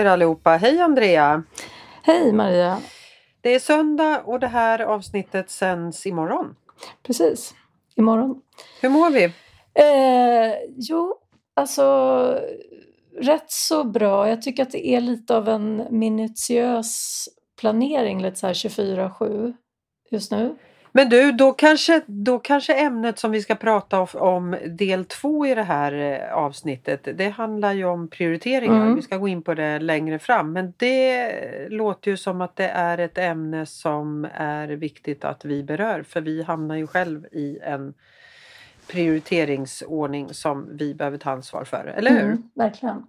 er 0.00 0.04
allihopa! 0.04 0.56
Hej 0.56 0.80
Andrea! 0.80 1.42
Hej 2.02 2.32
Maria! 2.32 2.78
Det 3.40 3.54
är 3.54 3.58
söndag 3.58 4.22
och 4.24 4.40
det 4.40 4.46
här 4.46 4.78
avsnittet 4.80 5.50
sänds 5.50 6.06
imorgon. 6.06 6.56
Precis, 7.02 7.54
imorgon. 7.96 8.42
Hur 8.80 8.88
mår 8.88 9.10
vi? 9.10 9.24
Eh, 9.74 10.54
jo, 10.76 11.16
alltså 11.54 12.38
rätt 13.16 13.50
så 13.50 13.84
bra. 13.84 14.28
Jag 14.28 14.42
tycker 14.42 14.62
att 14.62 14.70
det 14.70 14.88
är 14.88 15.00
lite 15.00 15.36
av 15.36 15.48
en 15.48 15.86
minutiös 15.90 17.28
planering, 17.60 18.22
lite 18.22 18.36
så 18.36 18.46
här 18.46 18.54
24-7 18.54 19.54
just 20.10 20.30
nu. 20.30 20.56
Men 20.92 21.08
du, 21.08 21.32
då 21.32 21.52
kanske, 21.52 22.02
då 22.06 22.38
kanske 22.38 22.74
ämnet 22.74 23.18
som 23.18 23.30
vi 23.30 23.42
ska 23.42 23.54
prata 23.54 24.00
om 24.00 24.56
del 24.66 25.04
två 25.04 25.46
i 25.46 25.54
det 25.54 25.62
här 25.62 25.92
eh, 25.92 26.34
avsnittet, 26.34 27.08
det 27.14 27.28
handlar 27.28 27.72
ju 27.72 27.84
om 27.84 28.08
prioriteringar. 28.08 28.82
Mm. 28.82 28.94
Vi 28.94 29.02
ska 29.02 29.16
gå 29.16 29.28
in 29.28 29.42
på 29.42 29.54
det 29.54 29.78
längre 29.78 30.18
fram. 30.18 30.52
Men 30.52 30.72
det 30.76 31.68
låter 31.68 32.10
ju 32.10 32.16
som 32.16 32.40
att 32.40 32.56
det 32.56 32.68
är 32.68 32.98
ett 32.98 33.18
ämne 33.18 33.66
som 33.66 34.26
är 34.34 34.68
viktigt 34.68 35.24
att 35.24 35.44
vi 35.44 35.62
berör. 35.62 36.02
För 36.02 36.20
vi 36.20 36.42
hamnar 36.42 36.76
ju 36.76 36.86
själv 36.86 37.26
i 37.32 37.58
en 37.62 37.94
prioriteringsordning 38.86 40.34
som 40.34 40.68
vi 40.76 40.94
behöver 40.94 41.18
ta 41.18 41.30
ansvar 41.30 41.64
för, 41.64 41.94
eller 41.96 42.10
hur? 42.10 42.20
Mm, 42.20 42.50
verkligen. 42.54 43.06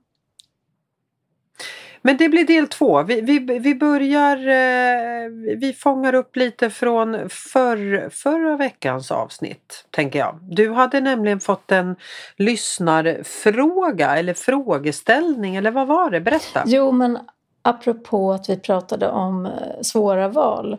Men 2.02 2.18
det 2.18 2.30
blir 2.30 2.46
del 2.46 2.68
två. 2.68 3.04
Vi, 3.04 3.22
vi, 3.22 3.40
vi 3.40 3.76
börjar, 3.76 4.38
eh, 4.38 5.30
vi 5.58 5.74
fångar 5.74 6.16
upp 6.16 6.36
lite 6.36 6.70
från 6.70 7.30
för, 7.30 8.10
förra 8.10 8.58
veckans 8.58 9.12
avsnitt, 9.12 9.86
tänker 9.90 10.20
jag. 10.20 10.40
Du 10.42 10.72
hade 10.72 11.02
nämligen 11.02 11.40
fått 11.40 11.72
en 11.72 11.96
lyssnarfråga 12.38 14.18
eller 14.18 14.34
frågeställning, 14.34 15.56
eller 15.56 15.72
vad 15.72 15.88
var 15.88 16.10
det? 16.10 16.22
Berätta! 16.22 16.64
Jo, 16.66 16.92
men 16.92 17.18
apropå 17.62 18.32
att 18.32 18.50
vi 18.50 18.60
pratade 18.60 19.10
om 19.10 19.46
eh, 19.46 19.52
svåra 19.82 20.28
val 20.28 20.78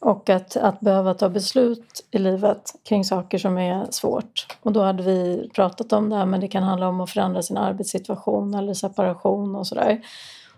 och 0.00 0.30
att, 0.30 0.56
att 0.56 0.80
behöva 0.80 1.14
ta 1.14 1.28
beslut 1.28 2.06
i 2.10 2.18
livet 2.18 2.72
kring 2.88 3.04
saker 3.04 3.38
som 3.38 3.58
är 3.58 3.86
svårt. 3.90 4.46
Och 4.62 4.72
då 4.72 4.82
hade 4.82 5.02
vi 5.02 5.50
pratat 5.54 5.92
om 5.92 6.10
det 6.10 6.16
här, 6.16 6.26
men 6.26 6.40
det 6.40 6.48
kan 6.48 6.62
handla 6.62 6.88
om 6.88 7.00
att 7.00 7.10
förändra 7.10 7.42
sin 7.42 7.56
arbetssituation 7.56 8.54
eller 8.54 8.74
separation 8.74 9.56
och 9.56 9.66
sådär. 9.66 10.00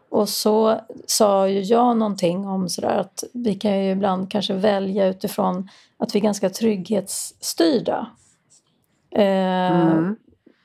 Och 0.09 0.29
så 0.29 0.81
sa 1.07 1.49
ju 1.49 1.61
jag 1.61 1.97
någonting 1.97 2.47
om 2.47 2.69
sådär 2.69 2.99
att 2.99 3.25
vi 3.33 3.55
kan 3.55 3.85
ju 3.85 3.91
ibland 3.91 4.31
kanske 4.31 4.55
välja 4.55 5.07
utifrån 5.07 5.69
att 5.99 6.15
vi 6.15 6.19
är 6.19 6.23
ganska 6.23 6.51
trygghetsstyrda. 6.51 8.07
Eh, 9.11 9.81
mm. 9.83 10.17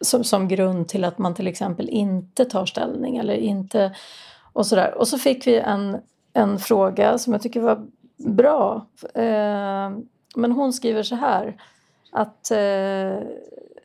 som, 0.02 0.24
som 0.24 0.48
grund 0.48 0.88
till 0.88 1.04
att 1.04 1.18
man 1.18 1.34
till 1.34 1.48
exempel 1.48 1.90
inte 1.90 2.46
tar 2.46 2.66
ställning 2.66 3.18
eller 3.18 3.34
inte 3.34 3.96
och 4.54 4.66
sådär. 4.66 4.98
Och 4.98 5.08
så 5.08 5.18
fick 5.18 5.48
vi 5.48 5.60
en, 5.60 5.98
en 6.34 6.60
fråga 6.60 7.18
som 7.18 7.34
jag 7.34 7.42
tycker 7.42 7.62
var 7.62 7.88
bra. 8.18 8.88
Eh, 9.14 9.92
men 10.36 10.52
hon 10.52 10.74
skriver 10.74 11.04
så 11.04 11.16
här 11.16 11.62
att 12.12 12.52
eh, 12.52 13.28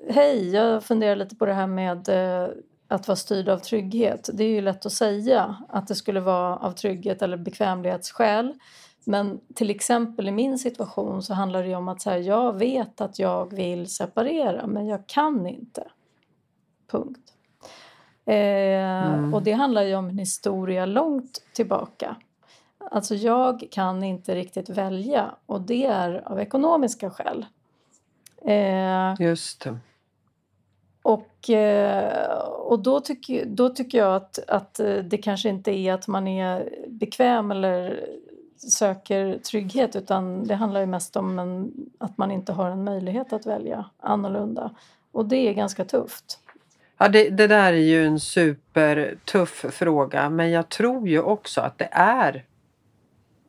Hej, 0.09 0.51
jag 0.51 0.85
funderar 0.85 1.17
lite 1.17 1.37
på 1.37 1.47
det 1.47 1.53
här 1.53 1.67
med 1.67 2.09
eh, 2.09 2.49
att 2.89 3.09
vara 3.09 3.17
styrd 3.17 3.49
av 3.49 3.59
trygghet. 3.59 4.31
Det 4.33 4.45
är 4.45 4.49
ju 4.49 4.61
lätt 4.61 4.87
att 4.87 4.93
säga 4.93 5.57
att 5.69 5.89
det 5.89 5.95
skulle 5.95 6.21
vara 6.21 6.57
av 6.57 6.73
trygghet 6.73 7.23
eller 7.23 7.37
bekvämlighetsskäl. 7.37 8.55
Men 9.05 9.41
till 9.55 9.71
exempel 9.71 10.29
i 10.29 10.33
min 10.33 10.59
situation 10.59 11.23
så 11.23 11.35
handlar 11.35 11.63
det 11.63 11.75
om 11.75 11.89
att 11.89 12.03
så 12.03 12.11
här, 12.11 12.19
jag 12.19 12.59
vet 12.59 13.01
att 13.01 13.19
jag 13.19 13.55
vill 13.55 13.91
separera 13.91 14.67
men 14.67 14.87
jag 14.87 15.07
kan 15.07 15.47
inte. 15.47 15.85
Punkt. 16.91 17.33
Eh, 18.25 18.35
mm. 18.35 19.35
Och 19.35 19.43
det 19.43 19.53
handlar 19.53 19.83
ju 19.83 19.95
om 19.95 20.09
en 20.09 20.19
historia 20.19 20.87
långt 20.87 21.43
tillbaka. 21.53 22.17
Alltså 22.91 23.15
jag 23.15 23.69
kan 23.71 24.05
inte 24.05 24.35
riktigt 24.35 24.69
välja 24.69 25.35
och 25.47 25.61
det 25.61 25.87
är 25.87 26.29
av 26.29 26.41
ekonomiska 26.41 27.11
skäl. 27.11 27.47
Eh, 28.45 29.15
Just 29.27 29.61
det. 29.61 29.79
Och, 31.07 31.51
eh, 31.51 32.39
och 32.49 32.79
då, 32.79 33.01
tycker, 33.01 33.45
då 33.47 33.69
tycker 33.69 33.99
jag 33.99 34.17
att, 34.17 34.39
att 34.49 34.81
eh, 34.81 34.95
det 34.95 35.19
kanske 35.19 35.49
inte 35.49 35.71
är 35.71 35.93
att 35.93 36.07
man 36.07 36.29
är 36.29 36.69
bekväm 36.89 37.51
eller 37.51 38.07
söker 38.57 39.39
trygghet 39.39 39.97
utan 39.97 40.47
det 40.47 40.55
handlar 40.55 40.81
ju 40.81 40.87
mest 40.87 41.17
om 41.17 41.39
en, 41.39 41.73
att 41.99 42.19
man 42.19 42.31
inte 42.31 42.53
har 42.53 42.71
en 42.71 42.85
möjlighet 42.85 43.33
att 43.33 43.47
välja 43.47 43.91
annorlunda. 44.01 44.71
Och 45.13 45.27
det 45.27 45.37
är 45.37 45.53
ganska 45.53 45.85
tufft. 45.85 46.39
Ja, 46.99 47.09
det, 47.09 47.31
det 47.31 47.47
där 47.47 47.73
är 47.73 47.77
ju 47.77 48.07
en 48.07 48.21
supertuff 48.21 49.65
fråga 49.71 50.31
men 50.31 50.51
jag 50.51 50.69
tror 50.69 51.09
ju 51.09 51.21
också 51.23 51.61
att 51.61 51.79
det 51.79 51.89
är 51.93 52.45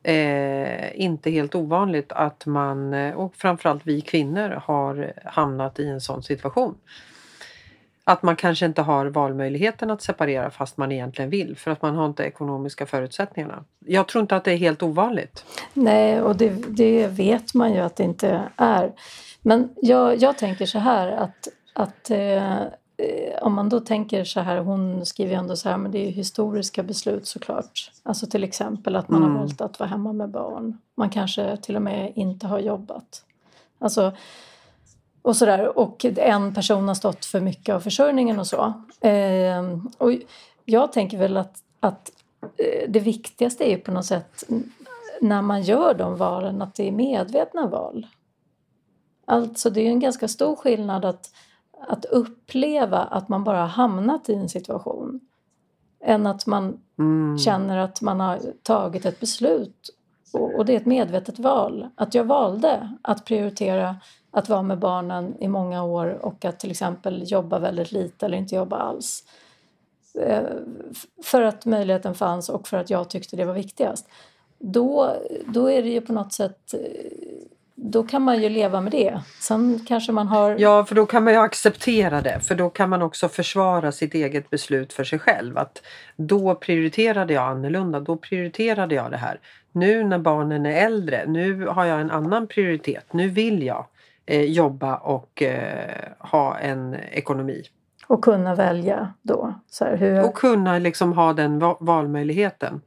eh, 0.04 1.02
inte 1.02 1.32
helt 1.32 1.56
ovanligt 1.56 2.12
att 2.12 2.46
man, 2.46 2.94
eh, 2.94 3.16
och 3.16 3.36
framförallt 3.36 3.82
vi 3.86 4.02
kvinnor, 4.02 4.50
har 4.50 5.14
hamnat 5.26 5.80
i 5.80 5.88
en 5.88 6.02
sån 6.02 6.24
situation. 6.24 6.76
Att 8.10 8.24
man 8.24 8.36
kanske 8.36 8.66
inte 8.66 8.82
har 8.82 9.06
valmöjligheten 9.06 9.92
att 9.92 10.02
separera 10.02 10.52
fast 10.52 10.78
man 10.78 10.92
egentligen 10.92 11.30
vill 11.30 11.58
för 11.58 11.72
att 11.72 11.82
man 11.82 11.96
har 11.96 12.06
inte 12.06 12.24
ekonomiska 12.24 12.86
förutsättningarna. 12.86 13.64
Jag 13.86 14.08
tror 14.08 14.22
inte 14.22 14.36
att 14.36 14.44
det 14.44 14.52
är 14.52 14.58
helt 14.58 14.84
ovanligt. 14.84 15.46
Nej, 15.74 16.22
och 16.22 16.36
det, 16.36 16.50
det 16.68 17.08
vet 17.08 17.54
man 17.54 17.74
ju 17.74 17.80
att 17.80 17.96
det 17.96 18.04
inte 18.04 18.42
är. 18.56 18.92
Men 19.42 19.70
jag, 19.82 20.18
jag 20.18 20.38
tänker 20.38 20.66
så 20.66 20.80
här 20.80 21.12
att, 21.12 21.48
att 21.74 22.10
eh, 22.10 22.62
om 23.42 23.54
man 23.54 23.70
då 23.70 23.80
tänker 23.80 24.24
så 24.24 24.40
här, 24.40 24.58
hon 24.58 25.06
skriver 25.06 25.32
ju 25.32 25.38
ändå 25.38 25.56
så 25.56 25.70
här, 25.70 25.78
men 25.78 25.92
det 25.92 26.00
är 26.00 26.06
ju 26.06 26.12
historiska 26.12 26.84
beslut 26.84 27.28
såklart. 27.28 27.92
Alltså 28.04 28.28
till 28.28 28.44
exempel 28.44 28.96
att 28.96 29.10
man 29.10 29.22
mm. 29.24 29.34
har 29.34 29.40
valt 29.40 29.62
att 29.62 29.80
vara 29.80 29.90
hemma 29.90 30.14
med 30.14 30.30
barn. 30.30 30.78
Man 30.96 31.10
kanske 31.10 31.58
till 31.58 31.76
och 31.76 31.82
med 31.82 32.12
inte 32.16 32.48
har 32.48 32.60
jobbat. 32.60 33.24
Alltså 33.80 34.14
och 35.28 35.36
sådär. 35.36 35.78
Och 35.78 36.06
en 36.06 36.54
person 36.54 36.88
har 36.88 36.96
stått 36.96 37.26
för 37.26 37.42
mycket 37.42 37.76
av 37.76 37.80
försörjningen 37.80 38.40
och 38.40 38.48
så. 38.48 38.74
Eh, 39.02 39.64
och 39.98 40.12
jag 40.66 40.92
tänker 40.92 41.18
väl 41.18 41.38
att, 41.38 41.64
att 41.80 42.12
eh, 42.58 42.90
det 42.90 43.00
viktigaste 43.00 43.64
är 43.64 43.70
ju 43.70 43.78
på 43.78 43.92
något 43.92 44.06
sätt 44.06 44.44
när 45.22 45.42
man 45.42 45.62
gör 45.62 45.94
de 45.94 46.16
valen 46.16 46.62
att 46.62 46.76
det 46.76 46.88
är 46.88 46.92
medvetna 46.92 47.68
val. 47.68 48.08
Alltså 49.26 49.70
det 49.70 49.82
är 49.82 49.84
ju 49.84 49.90
en 49.90 50.00
ganska 50.00 50.28
stor 50.28 50.56
skillnad 50.56 51.06
att, 51.06 51.32
att 51.88 52.06
uppleva 52.06 52.98
att 52.98 53.30
man 53.30 53.44
bara 53.44 53.60
har 53.60 53.68
hamnat 53.68 54.30
i 54.30 54.34
en 54.34 54.50
situation 54.50 55.20
än 56.04 56.28
att 56.28 56.46
man 56.46 56.80
mm. 57.00 57.38
känner 57.38 57.78
att 57.78 58.02
man 58.02 58.20
har 58.20 58.40
tagit 58.64 59.06
ett 59.06 59.20
beslut 59.20 59.97
och, 60.34 60.56
och 60.56 60.66
det 60.66 60.74
är 60.74 60.78
ett 60.78 60.86
medvetet 60.86 61.40
val. 61.40 61.88
Att 61.96 62.14
jag 62.14 62.24
valde 62.24 62.94
att 63.02 63.26
prioritera 63.26 63.96
att 64.32 64.50
vara 64.50 64.62
med 64.62 64.80
barnen 64.80 65.36
i 65.40 65.48
många 65.48 65.84
år 65.84 66.08
och 66.08 66.46
att 66.46 66.60
till 66.60 66.72
exempel 66.72 67.24
jobba 67.26 67.60
väldigt 67.60 67.92
lite 67.92 68.26
eller 68.26 68.38
inte 68.38 68.56
jobba 68.56 68.78
alls. 68.78 69.24
Eh, 70.22 70.44
för 71.24 71.42
att 71.42 71.66
möjligheten 71.66 72.16
fanns 72.16 72.50
och 72.50 72.68
för 72.68 72.78
att 72.78 72.90
jag 72.90 73.10
tyckte 73.10 73.36
det 73.36 73.46
var 73.46 73.54
viktigast. 73.54 74.08
Då, 74.60 75.14
då 75.46 75.72
är 75.72 75.84
det 75.84 75.90
ju 75.90 76.02
på 76.02 76.14
något 76.14 76.34
sätt 76.34 76.74
eh, 76.74 76.80
då 77.92 78.04
kan 78.04 78.22
man 78.22 78.42
ju 78.42 78.50
leva 78.50 78.82
med 78.82 78.92
det. 78.92 79.22
Sen 79.40 79.86
kanske 79.88 80.12
man 80.12 80.28
har... 80.28 80.56
Ja, 80.60 80.86
för 80.86 80.96
då 80.96 81.06
kan 81.06 81.24
man 81.24 81.34
ju 81.34 81.40
acceptera 81.40 82.22
det. 82.22 82.40
För 82.40 82.56
då 82.56 82.70
kan 82.70 82.90
man 82.90 83.02
också 83.02 83.30
försvara 83.30 83.92
sitt 83.92 84.14
eget 84.14 84.50
beslut 84.50 84.94
för 84.94 85.04
sig 85.04 85.20
själv. 85.20 85.58
Att 85.58 85.82
då 86.16 86.56
prioriterade 86.56 87.34
jag 87.34 87.44
annorlunda. 87.44 88.00
Då 88.00 88.18
prioriterade 88.18 88.96
jag 88.96 89.12
det 89.12 89.18
här. 89.18 89.40
Nu 89.72 90.04
när 90.04 90.20
barnen 90.20 90.66
är 90.66 90.86
äldre, 90.86 91.26
nu 91.28 91.66
har 91.66 91.86
jag 91.86 92.02
en 92.02 92.12
annan 92.12 92.48
prioritet. 92.48 93.14
Nu 93.14 93.30
vill 93.30 93.64
jag 93.64 93.86
eh, 94.26 94.42
jobba 94.42 94.96
och 94.96 95.42
eh, 95.42 96.10
ha 96.20 96.58
en 96.58 96.96
ekonomi. 97.12 97.64
Och 98.08 98.24
kunna 98.24 98.56
välja 98.56 99.14
då? 99.22 99.54
Så 99.70 99.86
här, 99.86 99.98
hur... 99.98 100.24
Och 100.24 100.34
kunna 100.34 100.80
liksom 100.80 101.14
ha 101.14 101.34
den 101.34 101.60
valmöjligheten. 101.80 102.82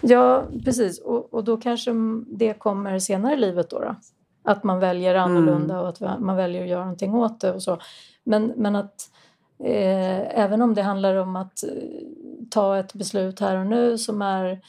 Ja, 0.00 0.44
precis. 0.64 1.00
Och, 1.00 1.34
och 1.34 1.44
då 1.44 1.56
kanske 1.56 1.90
det 2.26 2.54
kommer 2.54 2.98
senare 2.98 3.34
i 3.34 3.36
livet 3.36 3.70
då? 3.70 3.78
då? 3.78 3.96
Att 4.42 4.64
man 4.64 4.80
väljer 4.80 5.14
annorlunda 5.14 5.74
mm. 5.74 5.86
och 5.86 5.88
att 5.88 6.20
man 6.20 6.36
väljer 6.36 6.62
att 6.62 6.68
göra 6.68 6.80
någonting 6.80 7.14
åt 7.14 7.40
det 7.40 7.52
och 7.52 7.62
så. 7.62 7.78
Men, 8.24 8.52
men 8.56 8.76
att 8.76 9.10
eh, 9.58 10.40
även 10.40 10.62
om 10.62 10.74
det 10.74 10.82
handlar 10.82 11.14
om 11.14 11.36
att 11.36 11.64
eh, 11.64 11.70
ta 12.50 12.78
ett 12.78 12.94
beslut 12.94 13.40
här 13.40 13.56
och 13.56 13.66
nu 13.66 13.98
som 13.98 14.22
är 14.22 14.60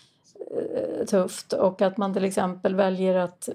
eh, 0.51 1.06
tufft 1.06 1.54
och 1.54 1.81
att 1.81 1.98
man 1.98 2.13
till 2.13 2.25
exempel 2.25 2.75
väljer 2.75 3.16
att 3.16 3.50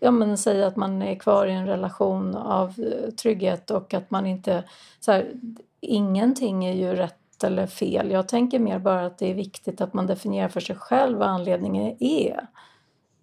ja, 0.00 0.10
men 0.10 0.38
säga 0.38 0.66
att 0.66 0.76
man 0.76 1.02
är 1.02 1.14
kvar 1.14 1.46
i 1.46 1.52
en 1.52 1.66
relation 1.66 2.34
av 2.34 2.68
eh, 2.78 3.10
trygghet 3.10 3.70
och 3.70 3.94
att 3.94 4.10
man 4.10 4.26
inte... 4.26 4.64
Så 5.00 5.12
här, 5.12 5.32
ingenting 5.80 6.64
är 6.64 6.74
ju 6.74 6.96
rätt 6.96 7.14
eller 7.44 7.66
fel. 7.66 8.10
Jag 8.10 8.28
tänker 8.28 8.58
mer 8.58 8.78
bara 8.78 9.06
att 9.06 9.18
det 9.18 9.30
är 9.30 9.34
viktigt 9.34 9.80
att 9.80 9.94
man 9.94 10.06
definierar 10.06 10.48
för 10.48 10.60
sig 10.60 10.76
själv 10.76 11.18
vad 11.18 11.28
anledningen 11.28 11.96
är. 12.00 12.46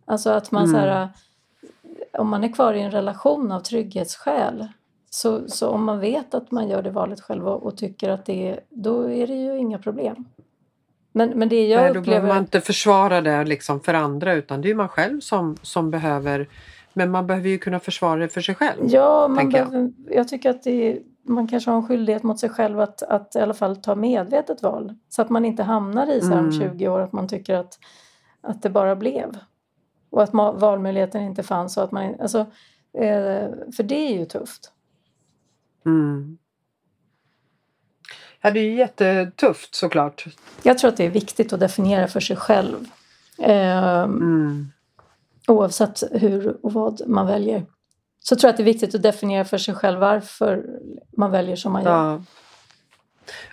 Alltså 0.05 0.29
att 0.29 0.51
man 0.51 0.63
mm. 0.63 0.73
så 0.73 0.79
här, 0.79 1.01
mm. 1.01 1.09
om 2.13 2.29
man 2.29 2.43
är 2.43 2.53
kvar 2.53 2.73
i 2.73 2.81
en 2.81 2.91
relation 2.91 3.51
av 3.51 3.59
trygghetsskäl 3.59 4.67
så, 5.09 5.47
så 5.47 5.69
om 5.69 5.83
man 5.83 5.99
vet 5.99 6.33
att 6.33 6.51
man 6.51 6.69
gör 6.69 6.83
det 6.83 6.91
valet 6.91 7.21
själv 7.21 7.47
och, 7.47 7.63
och 7.63 7.77
tycker 7.77 8.09
att 8.09 8.25
det 8.25 8.49
är, 8.49 8.59
då 8.69 9.11
är 9.11 9.27
det 9.27 9.35
ju 9.35 9.57
inga 9.57 9.79
problem. 9.79 10.25
Men, 11.11 11.29
men 11.29 11.49
det 11.49 11.67
jag 11.67 11.81
Nej, 11.81 11.89
upplever... 11.89 12.05
Då 12.05 12.09
behöver 12.11 12.27
man 12.27 12.37
inte 12.37 12.61
försvara 12.61 13.21
det 13.21 13.43
liksom 13.43 13.79
för 13.79 13.93
andra 13.93 14.33
utan 14.33 14.61
det 14.61 14.69
är 14.69 14.75
man 14.75 14.89
själv 14.89 15.19
som, 15.19 15.57
som 15.61 15.91
behöver 15.91 16.47
men 16.97 17.11
man 17.11 17.27
behöver 17.27 17.49
ju 17.49 17.57
kunna 17.57 17.79
försvara 17.79 18.19
det 18.19 18.27
för 18.27 18.41
sig 18.41 18.55
själv. 18.55 18.81
Ja, 18.87 19.27
man 19.27 19.49
behöver, 19.49 19.77
jag. 19.77 19.93
jag. 20.17 20.27
tycker 20.27 20.49
att 20.49 20.67
är, 20.67 20.99
man 21.27 21.47
kanske 21.47 21.71
har 21.71 21.77
en 21.77 21.87
skyldighet 21.87 22.23
mot 22.23 22.39
sig 22.39 22.49
själv 22.49 22.79
att, 22.79 23.03
att 23.03 23.35
i 23.35 23.39
alla 23.39 23.53
fall 23.53 23.75
ta 23.75 23.95
medvetet 23.95 24.63
val. 24.63 24.93
Så 25.09 25.21
att 25.21 25.29
man 25.29 25.45
inte 25.45 25.63
hamnar 25.63 26.11
i 26.11 26.21
så 26.21 26.27
här 26.27 26.39
om 26.39 26.51
20 26.51 26.85
mm. 26.85 26.91
år 26.91 26.99
att 26.99 27.13
man 27.13 27.27
tycker 27.27 27.55
att, 27.55 27.79
att 28.41 28.61
det 28.61 28.69
bara 28.69 28.95
blev. 28.95 29.37
Och 30.09 30.23
att 30.23 30.33
valmöjligheten 30.33 31.21
inte 31.21 31.43
fanns. 31.43 31.77
Och 31.77 31.83
att 31.83 31.91
man, 31.91 32.15
alltså, 32.21 32.39
eh, 32.93 33.49
för 33.75 33.83
det 33.83 33.95
är 33.95 34.17
ju 34.17 34.25
tufft. 34.25 34.71
Mm. 35.85 36.37
Ja, 38.41 38.51
det 38.51 38.59
är 38.59 38.73
jättetufft 38.73 39.75
såklart. 39.75 40.25
Jag 40.63 40.77
tror 40.77 40.89
att 40.89 40.97
det 40.97 41.05
är 41.05 41.09
viktigt 41.09 41.53
att 41.53 41.59
definiera 41.59 42.07
för 42.07 42.19
sig 42.19 42.35
själv. 42.35 42.89
Eh, 43.37 44.03
mm. 44.03 44.71
Oavsett 45.47 46.03
hur 46.11 46.65
och 46.65 46.73
vad 46.73 47.01
man 47.07 47.27
väljer. 47.27 47.65
Så 48.29 48.35
tror 48.35 48.47
jag 48.47 48.53
att 48.53 48.57
det 48.57 48.63
är 48.63 48.73
viktigt 48.73 48.95
att 48.95 49.01
definiera 49.01 49.45
för 49.45 49.57
sig 49.57 49.75
själv 49.75 49.99
varför 49.99 50.65
man 51.17 51.31
väljer 51.31 51.55
som 51.55 51.73
man 51.73 51.83
gör. 51.83 51.91
Ja. 51.91 52.21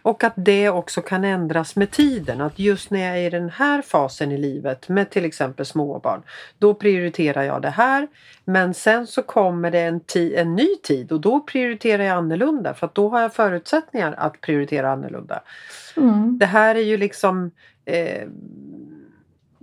Och 0.03 0.25
att 0.25 0.33
det 0.37 0.69
också 0.69 1.03
kan 1.03 1.25
ändras 1.25 1.77
med 1.77 1.91
tiden. 1.91 2.41
Att 2.41 2.59
just 2.59 2.91
när 2.91 3.07
jag 3.07 3.19
är 3.19 3.27
i 3.27 3.31
den 3.31 3.51
här 3.51 3.83
fasen 3.83 4.33
i 4.33 4.39
livet 4.39 4.89
med 4.89 5.11
till 5.11 5.25
exempel 5.25 5.67
småbarn. 5.67 6.23
Då 6.59 6.75
prioriterar 6.75 7.43
jag 7.43 7.63
det 7.63 7.71
här. 7.71 8.09
Men 8.45 8.75
sen 8.75 9.07
så 9.07 9.23
kommer 9.23 9.71
det 9.71 9.81
en, 9.81 10.01
en 10.15 10.55
ny 10.55 10.77
tid 10.83 11.13
och 11.13 11.21
då 11.21 11.41
prioriterar 11.41 12.03
jag 12.03 12.17
annorlunda. 12.17 12.75
För 12.75 12.87
att 12.87 12.95
då 12.95 13.09
har 13.09 13.21
jag 13.21 13.35
förutsättningar 13.35 14.15
att 14.19 14.41
prioritera 14.41 14.93
annorlunda. 14.93 15.43
Mm. 15.97 16.39
Det 16.39 16.47
här 16.47 16.75
är 16.75 16.81
ju 16.81 16.97
liksom 16.97 17.51
eh, 17.85 18.29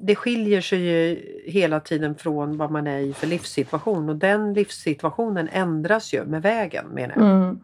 det 0.01 0.15
skiljer 0.15 0.61
sig 0.61 0.79
ju 0.79 1.21
hela 1.45 1.79
tiden 1.79 2.15
från 2.15 2.57
vad 2.57 2.71
man 2.71 2.87
är 2.87 2.99
i 2.99 3.13
för 3.13 3.27
livssituation 3.27 4.09
och 4.09 4.15
den 4.15 4.53
livssituationen 4.53 5.49
ändras 5.51 6.13
ju 6.13 6.25
med 6.25 6.41
vägen 6.41 6.85
menar 6.87 7.15
jag. 7.17 7.25
Mm. 7.25 7.59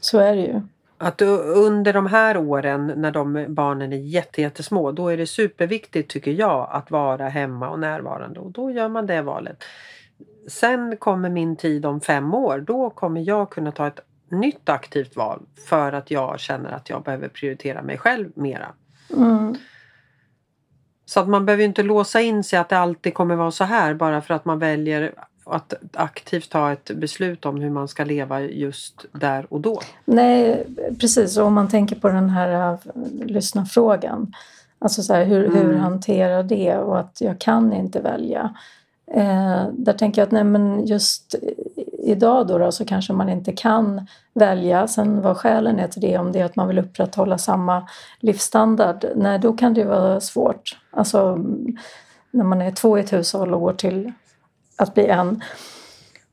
Så 0.00 0.18
är 0.18 0.36
det 0.36 0.42
ju. 0.42 0.60
Att 0.98 1.22
under 1.22 1.92
de 1.92 2.06
här 2.06 2.36
åren 2.36 2.92
när 2.96 3.10
de 3.10 3.46
barnen 3.48 3.92
är 3.92 3.96
jättesmå 3.96 4.92
då 4.92 5.08
är 5.08 5.16
det 5.16 5.26
superviktigt 5.26 6.10
tycker 6.10 6.30
jag 6.30 6.68
att 6.72 6.90
vara 6.90 7.28
hemma 7.28 7.70
och 7.70 7.78
närvarande 7.78 8.40
och 8.40 8.50
då 8.50 8.70
gör 8.70 8.88
man 8.88 9.06
det 9.06 9.22
valet. 9.22 9.64
Sen 10.48 10.96
kommer 10.96 11.30
min 11.30 11.56
tid 11.56 11.86
om 11.86 12.00
fem 12.00 12.34
år. 12.34 12.58
Då 12.58 12.90
kommer 12.90 13.20
jag 13.20 13.50
kunna 13.50 13.72
ta 13.72 13.86
ett 13.86 14.00
nytt 14.28 14.68
aktivt 14.68 15.16
val 15.16 15.42
för 15.68 15.92
att 15.92 16.10
jag 16.10 16.40
känner 16.40 16.70
att 16.72 16.90
jag 16.90 17.02
behöver 17.02 17.28
prioritera 17.28 17.82
mig 17.82 17.98
själv 17.98 18.30
mera. 18.34 18.66
Mm. 19.16 19.56
Så 21.06 21.20
att 21.20 21.28
man 21.28 21.46
behöver 21.46 21.64
inte 21.64 21.82
låsa 21.82 22.20
in 22.20 22.44
sig 22.44 22.58
att 22.58 22.68
det 22.68 22.78
alltid 22.78 23.14
kommer 23.14 23.36
vara 23.36 23.50
så 23.50 23.64
här 23.64 23.94
bara 23.94 24.20
för 24.20 24.34
att 24.34 24.44
man 24.44 24.58
väljer 24.58 25.14
att 25.44 25.74
aktivt 25.92 26.50
ta 26.50 26.72
ett 26.72 26.90
beslut 26.94 27.46
om 27.46 27.60
hur 27.60 27.70
man 27.70 27.88
ska 27.88 28.04
leva 28.04 28.40
just 28.40 29.04
där 29.12 29.46
och 29.48 29.60
då. 29.60 29.80
Nej, 30.04 30.66
precis. 31.00 31.36
Och 31.36 31.46
om 31.46 31.54
man 31.54 31.68
tänker 31.68 31.96
på 31.96 32.08
den 32.08 32.30
här 32.30 32.72
uh, 32.72 32.78
lyssna-frågan. 33.24 34.34
Alltså 34.78 35.02
så 35.02 35.14
här, 35.14 35.24
hur, 35.24 35.44
mm. 35.44 35.58
hur 35.58 35.74
hantera 35.74 36.42
det 36.42 36.76
och 36.76 36.98
att 36.98 37.20
jag 37.20 37.38
kan 37.38 37.72
inte 37.72 38.00
välja. 38.00 38.54
Eh, 39.06 39.66
där 39.72 39.92
tänker 39.92 40.20
jag 40.20 40.26
att 40.26 40.32
nej, 40.32 40.44
men 40.44 40.86
just 40.86 41.34
idag 42.04 42.46
då, 42.46 42.58
då, 42.58 42.72
så 42.72 42.84
kanske 42.84 43.12
man 43.12 43.28
inte 43.28 43.52
kan 43.52 44.06
välja. 44.34 44.86
Sen 44.86 45.22
vad 45.22 45.36
skälen 45.36 45.78
är 45.78 45.88
till 45.88 46.02
det, 46.02 46.18
om 46.18 46.32
det 46.32 46.40
är 46.40 46.44
att 46.44 46.56
man 46.56 46.68
vill 46.68 46.78
upprätthålla 46.78 47.38
samma 47.38 47.88
livsstandard, 48.20 49.04
nej 49.16 49.38
då 49.38 49.52
kan 49.52 49.74
det 49.74 49.84
vara 49.84 50.20
svårt. 50.20 50.78
Alltså 50.90 51.38
när 52.30 52.44
man 52.44 52.62
är 52.62 52.70
två 52.70 52.98
i 52.98 53.00
ett 53.00 53.12
hushåll 53.12 53.54
och 53.54 53.60
går 53.60 53.72
till 53.72 54.12
att 54.76 54.94
bli 54.94 55.06
en. 55.06 55.42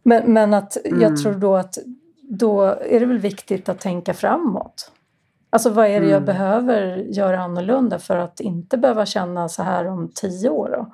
Men, 0.04 0.34
men 0.34 0.54
att 0.54 0.86
mm. 0.86 1.02
jag 1.02 1.18
tror 1.18 1.34
då 1.34 1.56
att 1.56 1.78
då 2.22 2.62
är 2.64 3.00
det 3.00 3.06
väl 3.06 3.18
viktigt 3.18 3.70
att 3.70 3.80
tänka 3.80 4.14
framåt. 4.14 4.92
Alltså 5.50 5.70
vad 5.70 5.86
är 5.86 6.02
det 6.02 6.08
jag 6.08 6.24
mm. 6.24 6.26
behöver 6.26 6.96
göra 6.96 7.42
annorlunda 7.42 8.00
för 8.00 8.18
att 8.18 8.40
inte 8.40 8.78
behöva 8.78 9.06
känna 9.06 9.50
så 9.50 9.64
här 9.64 9.88
om 9.88 10.12
tio 10.16 10.50
år 10.50 10.70
då? 10.70 10.94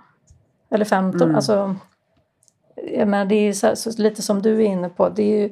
Eller 0.75 0.85
15? 0.85 1.21
Mm. 1.21 1.35
Alltså, 1.35 1.75
jag 2.83 3.07
menar, 3.07 3.25
det 3.25 3.35
är 3.35 3.53
så, 3.53 3.75
så, 3.75 4.01
lite 4.01 4.21
som 4.21 4.41
du 4.41 4.55
är 4.55 4.65
inne 4.65 4.89
på, 4.89 5.09
det 5.09 5.23
är, 5.23 5.41
ju, 5.41 5.47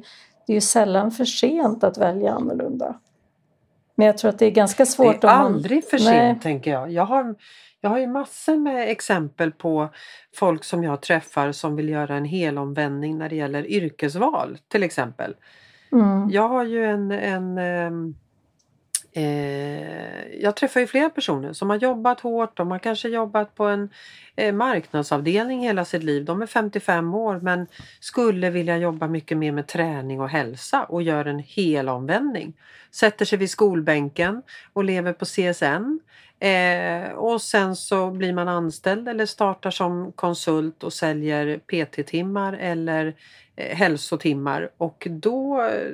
det 0.46 0.52
är 0.52 0.54
ju 0.54 0.60
sällan 0.60 1.10
för 1.10 1.24
sent 1.24 1.84
att 1.84 1.98
välja 1.98 2.32
annorlunda. 2.32 3.00
Men 3.94 4.06
jag 4.06 4.18
tror 4.18 4.28
att 4.28 4.38
det 4.38 4.46
är 4.46 4.50
ganska 4.50 4.86
svårt. 4.86 5.20
Det 5.20 5.26
är 5.26 5.30
aldrig 5.30 5.76
man... 5.76 5.90
för 5.90 5.98
sent 5.98 6.10
Nej. 6.10 6.38
tänker 6.42 6.70
jag. 6.70 6.92
Jag 6.92 7.06
har, 7.06 7.34
jag 7.80 7.90
har 7.90 7.98
ju 7.98 8.06
massor 8.06 8.56
med 8.56 8.90
exempel 8.90 9.52
på 9.52 9.88
folk 10.34 10.64
som 10.64 10.84
jag 10.84 11.00
träffar 11.00 11.52
som 11.52 11.76
vill 11.76 11.88
göra 11.88 12.16
en 12.16 12.24
helomvändning 12.24 13.18
när 13.18 13.28
det 13.28 13.36
gäller 13.36 13.70
yrkesval 13.70 14.58
till 14.68 14.82
exempel. 14.82 15.34
Mm. 15.92 16.30
Jag 16.30 16.48
har 16.48 16.64
ju 16.64 16.84
en, 16.84 17.10
en 17.10 17.58
ehm, 17.58 18.14
Eh, 19.16 20.40
jag 20.40 20.56
träffar 20.56 20.80
ju 20.80 20.86
flera 20.86 21.10
personer 21.10 21.52
som 21.52 21.70
har 21.70 21.76
jobbat 21.76 22.20
hårt. 22.20 22.56
De 22.56 22.70
har 22.70 22.78
kanske 22.78 23.08
jobbat 23.08 23.54
på 23.54 23.64
en 23.64 23.90
eh, 24.36 24.54
marknadsavdelning 24.54 25.60
hela 25.60 25.84
sitt 25.84 26.02
liv. 26.02 26.24
De 26.24 26.42
är 26.42 26.46
55 26.46 27.14
år 27.14 27.40
men 27.40 27.66
skulle 28.00 28.50
vilja 28.50 28.78
jobba 28.78 29.08
mycket 29.08 29.38
mer 29.38 29.52
med 29.52 29.66
träning 29.66 30.20
och 30.20 30.28
hälsa 30.28 30.84
och 30.84 31.02
gör 31.02 31.24
en 31.24 31.38
hel 31.38 31.88
omvändning. 31.88 32.52
Sätter 32.90 33.24
sig 33.24 33.38
vid 33.38 33.50
skolbänken 33.50 34.42
och 34.72 34.84
lever 34.84 35.12
på 35.12 35.24
CSN. 35.24 35.98
Eh, 36.46 37.10
och 37.10 37.42
sen 37.42 37.76
så 37.76 38.10
blir 38.10 38.32
man 38.32 38.48
anställd 38.48 39.08
eller 39.08 39.26
startar 39.26 39.70
som 39.70 40.12
konsult 40.12 40.82
och 40.82 40.92
säljer 40.92 41.58
PT-timmar 41.58 42.52
eller 42.52 43.14
Eh, 43.56 43.76
hälsotimmar 43.76 44.70
och 44.76 45.08
då 45.10 45.62
eh, 45.62 45.92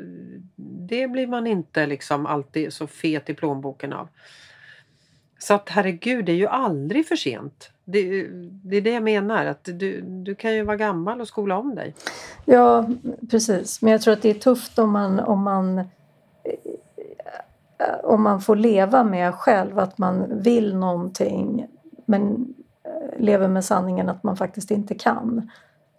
det 0.57 1.09
blir 1.09 1.27
man 1.27 1.47
inte 1.47 1.87
liksom 1.87 2.27
alltid 2.27 2.73
så 2.73 2.87
fet 2.87 3.31
i 3.31 3.35
plånboken 3.35 3.93
av. 3.93 4.09
Så 5.39 5.55
att 5.55 5.69
herregud, 5.69 6.25
det 6.25 6.33
är 6.33 6.37
ju 6.37 6.47
aldrig 6.47 7.07
för 7.09 7.17
sent. 7.17 7.71
Det, 7.85 8.21
eh, 8.21 8.27
det 8.65 8.77
är 8.77 8.81
det 8.81 8.91
jag 8.91 9.03
menar, 9.03 9.47
att 9.47 9.65
du, 9.65 10.01
du 10.01 10.35
kan 10.35 10.55
ju 10.55 10.63
vara 10.63 10.77
gammal 10.77 11.21
och 11.21 11.29
skola 11.29 11.59
om 11.59 11.75
dig. 11.75 11.95
Ja, 12.45 12.89
precis. 13.31 13.83
Men 13.83 13.93
jag 13.93 14.03
tror 14.03 14.13
att 14.13 14.23
det 14.23 14.31
är 14.31 14.35
tufft 14.35 14.79
om 14.79 14.91
man, 14.91 15.21
om 15.21 15.43
man 15.43 15.85
om 18.03 18.23
man 18.23 18.41
får 18.41 18.57
leva 18.57 19.05
med 19.05 19.35
själv 19.35 19.79
att 19.79 19.99
man 19.99 20.43
vill 20.43 20.77
någonting 20.77 21.67
men 22.07 22.55
lever 23.17 23.49
med 23.49 23.65
sanningen 23.65 24.09
att 24.09 24.23
man 24.23 24.37
faktiskt 24.37 24.71
inte 24.71 24.95
kan 24.95 25.51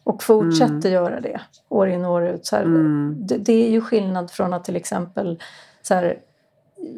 och 0.04 0.24
fortsätter 0.24 0.90
mm. 0.90 0.92
göra 0.92 1.20
det 1.20 1.42
år 1.70 1.90
in 1.90 2.06
och 2.06 2.12
år 2.12 2.28
ut. 2.28 2.46
Så 2.46 2.56
här, 2.56 2.64
mm. 2.64 3.16
det, 3.20 3.38
det, 3.38 3.66
är 3.66 3.70
ju 3.70 3.82
skillnad 3.82 4.32
från 4.32 4.54
att 4.54 4.64
till 4.64 4.76
exempel 4.76 5.40
så 5.82 5.94
här, 5.94 6.20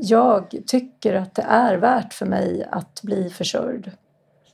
jag 0.01 0.55
tycker 0.67 1.13
att 1.13 1.35
det 1.35 1.41
är 1.41 1.77
värt 1.77 2.13
för 2.13 2.25
mig 2.25 2.67
att 2.71 3.01
bli 3.01 3.29
försörjd 3.29 3.91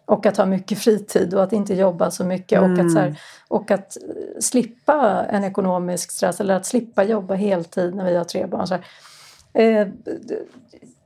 och 0.06 0.26
att 0.26 0.38
ha 0.38 0.46
mycket 0.46 0.78
fritid 0.78 1.34
och 1.34 1.44
att 1.44 1.54
inte 1.54 1.74
jobba 1.74 2.12
så 2.12 2.26
mycket 2.26 2.58
mm. 2.60 2.74
och, 2.74 2.86
att, 2.86 2.92
så 2.92 3.00
här, 3.00 3.08
mm. 3.08 3.18
och 3.48 3.72
att 3.72 3.98
slippa 4.40 5.26
en 5.26 5.44
ekonomisk 5.44 6.12
stress 6.12 6.42
eller 6.42 6.56
att 6.56 6.66
slippa 6.66 7.04
jobba 7.04 7.34
heltid 7.34 7.96
när 7.96 8.06
vi 8.06 8.16
har 8.16 8.24
tre 8.24 8.46
barn. 8.46 8.68
Så 8.68 8.78
eh, 9.54 9.88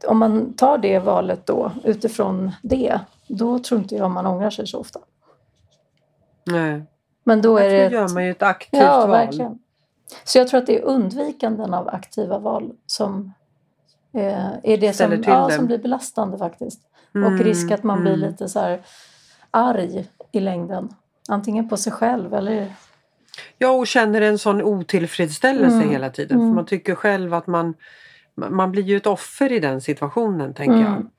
om 0.07 0.17
man 0.17 0.53
tar 0.53 0.77
det 0.77 0.99
valet 0.99 1.45
då 1.45 1.71
utifrån 1.83 2.51
det, 2.61 2.99
då 3.27 3.59
tror 3.59 3.81
inte 3.81 3.95
jag 3.95 4.11
man 4.11 4.25
ångrar 4.25 4.49
sig 4.49 4.67
så 4.67 4.79
ofta. 4.79 4.99
Nej. 6.43 6.83
Men 7.27 7.41
då 7.41 7.57
är 7.57 7.69
det 7.69 7.89
gör 7.89 8.13
man 8.13 8.25
ju 8.25 8.31
ett 8.31 8.43
aktivt 8.43 8.81
ja, 8.81 8.99
val. 8.99 9.09
Verkligen. 9.09 9.59
Så 10.23 10.37
jag 10.37 10.47
tror 10.47 10.59
att 10.59 10.65
det 10.65 10.79
är 10.79 10.83
undvikanden 10.83 11.73
av 11.73 11.87
aktiva 11.87 12.39
val 12.39 12.71
som 12.85 13.33
eh, 14.13 14.47
är 14.63 14.77
det 14.77 14.93
som, 14.93 15.23
ja, 15.25 15.49
som 15.49 15.65
blir 15.65 15.77
belastande 15.77 16.37
faktiskt. 16.37 16.81
Mm, 17.15 17.33
och 17.33 17.39
risk 17.39 17.71
att 17.71 17.83
man 17.83 17.99
mm. 17.99 18.13
blir 18.13 18.29
lite 18.29 18.49
så 18.49 18.59
här 18.59 18.81
arg 19.51 20.07
i 20.31 20.39
längden. 20.39 20.89
Antingen 21.29 21.69
på 21.69 21.77
sig 21.77 21.93
själv 21.93 22.33
eller... 22.33 22.73
Ja, 23.57 23.69
och 23.69 23.87
känner 23.87 24.21
en 24.21 24.37
sån 24.37 24.61
otillfredsställelse 24.61 25.75
mm, 25.75 25.89
hela 25.89 26.09
tiden. 26.09 26.37
För 26.37 26.43
mm. 26.43 26.55
man 26.55 26.65
tycker 26.65 26.95
själv 26.95 27.33
att 27.33 27.47
man, 27.47 27.73
man 28.35 28.71
blir 28.71 28.83
ju 28.83 28.97
ett 28.97 29.07
offer 29.07 29.51
i 29.51 29.59
den 29.59 29.81
situationen, 29.81 30.53
tänker 30.53 30.77
jag. 30.77 31.09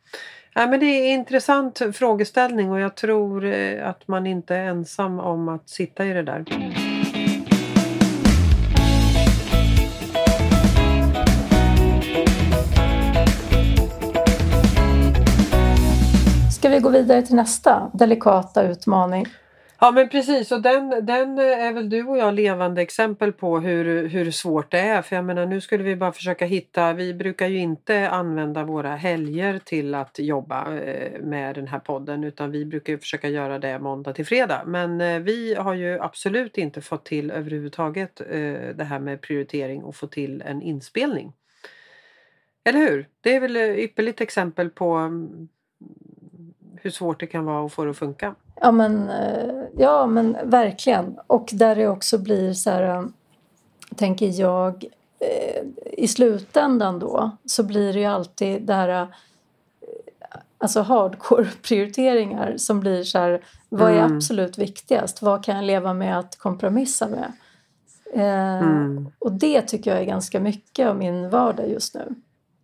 Ja, 0.58 0.66
men 0.66 0.80
det 0.80 0.86
är 0.86 1.14
en 1.14 1.20
intressant 1.20 1.82
frågeställning 1.92 2.70
och 2.70 2.80
jag 2.80 2.94
tror 2.94 3.44
eh, 3.44 3.88
att 3.88 4.08
man 4.08 4.26
inte 4.26 4.54
är 4.54 4.64
ensam 4.64 5.20
om 5.20 5.48
att 5.48 5.68
sitta 5.68 6.06
i 6.06 6.12
det 6.12 6.22
där. 6.22 6.44
Ska 16.52 16.68
vi 16.68 16.78
gå 16.78 16.88
vidare 16.88 17.22
till 17.22 17.36
nästa 17.36 17.90
delikata 17.92 18.62
utmaning? 18.62 19.26
Ja 19.80 19.92
men 19.92 20.08
precis 20.08 20.52
och 20.52 20.62
den, 20.62 21.06
den 21.06 21.38
eh, 21.38 21.44
är 21.44 21.72
väl 21.72 21.90
du 21.90 22.04
och 22.04 22.18
jag 22.18 22.34
levande 22.34 22.82
exempel 22.82 23.32
på 23.32 23.60
hur, 23.60 24.08
hur 24.08 24.30
svårt 24.30 24.70
det 24.70 24.78
är. 24.78 25.02
För 25.02 25.16
jag 25.16 25.24
menar 25.24 25.46
nu 25.46 25.60
skulle 25.60 25.84
vi 25.84 25.96
bara 25.96 26.12
försöka 26.12 26.46
hitta, 26.46 26.92
vi 26.92 27.14
brukar 27.14 27.46
ju 27.46 27.58
inte 27.58 28.08
använda 28.08 28.64
våra 28.64 28.96
helger 28.96 29.58
till 29.58 29.94
att 29.94 30.18
jobba 30.18 30.78
eh, 30.78 31.20
med 31.20 31.54
den 31.54 31.68
här 31.68 31.78
podden 31.78 32.24
utan 32.24 32.50
vi 32.50 32.64
brukar 32.64 32.92
ju 32.92 32.98
försöka 32.98 33.28
göra 33.28 33.58
det 33.58 33.78
måndag 33.78 34.12
till 34.12 34.26
fredag. 34.26 34.62
Men 34.66 35.00
eh, 35.00 35.18
vi 35.18 35.54
har 35.54 35.74
ju 35.74 36.00
absolut 36.00 36.58
inte 36.58 36.80
fått 36.80 37.04
till 37.04 37.30
överhuvudtaget 37.30 38.16
det 38.74 38.84
här 38.84 38.98
med 38.98 39.20
prioritering 39.20 39.84
och 39.84 39.96
få 39.96 40.06
till 40.06 40.42
en 40.46 40.62
inspelning. 40.62 41.32
Eller 42.64 42.78
hur? 42.78 43.08
Det 43.20 43.34
är 43.34 43.40
väl 43.40 43.56
ypperligt 43.56 44.20
exempel 44.20 44.70
på 44.70 44.94
mm, 44.94 45.48
hur 46.86 46.90
svårt 46.90 47.20
det 47.20 47.26
kan 47.26 47.44
vara 47.44 47.66
att 47.66 47.72
få 47.72 47.84
det 47.84 47.90
att 47.90 47.96
funka. 47.96 48.34
Ja 48.60 48.72
men, 48.72 49.08
eh, 49.08 49.64
ja, 49.78 50.06
men 50.06 50.36
verkligen. 50.44 51.18
Och 51.26 51.48
där 51.52 51.76
det 51.76 51.88
också 51.88 52.18
blir 52.18 52.52
så 52.52 52.70
här, 52.70 52.82
eh, 52.82 53.04
tänker 53.96 54.40
jag, 54.40 54.84
eh, 55.18 55.62
i 55.92 56.08
slutändan 56.08 56.98
då 56.98 57.30
så 57.44 57.62
blir 57.62 57.92
det 57.92 57.98
ju 57.98 58.06
alltid 58.06 58.62
det 58.62 58.74
här 58.74 59.08
alltså 60.58 60.80
hardcore 60.82 61.48
prioriteringar 61.62 62.54
som 62.56 62.80
blir 62.80 63.04
så 63.04 63.18
här, 63.18 63.44
vad 63.68 63.90
är 63.90 63.98
mm. 63.98 64.16
absolut 64.16 64.58
viktigast? 64.58 65.22
Vad 65.22 65.44
kan 65.44 65.56
jag 65.56 65.64
leva 65.64 65.94
med 65.94 66.18
att 66.18 66.38
kompromissa 66.38 67.08
med? 67.08 67.32
Eh, 68.12 68.58
mm. 68.58 69.08
Och 69.18 69.32
det 69.32 69.62
tycker 69.62 69.90
jag 69.90 70.00
är 70.00 70.04
ganska 70.04 70.40
mycket 70.40 70.88
av 70.88 70.96
min 70.96 71.30
vardag 71.30 71.68
just 71.68 71.94
nu. 71.94 72.14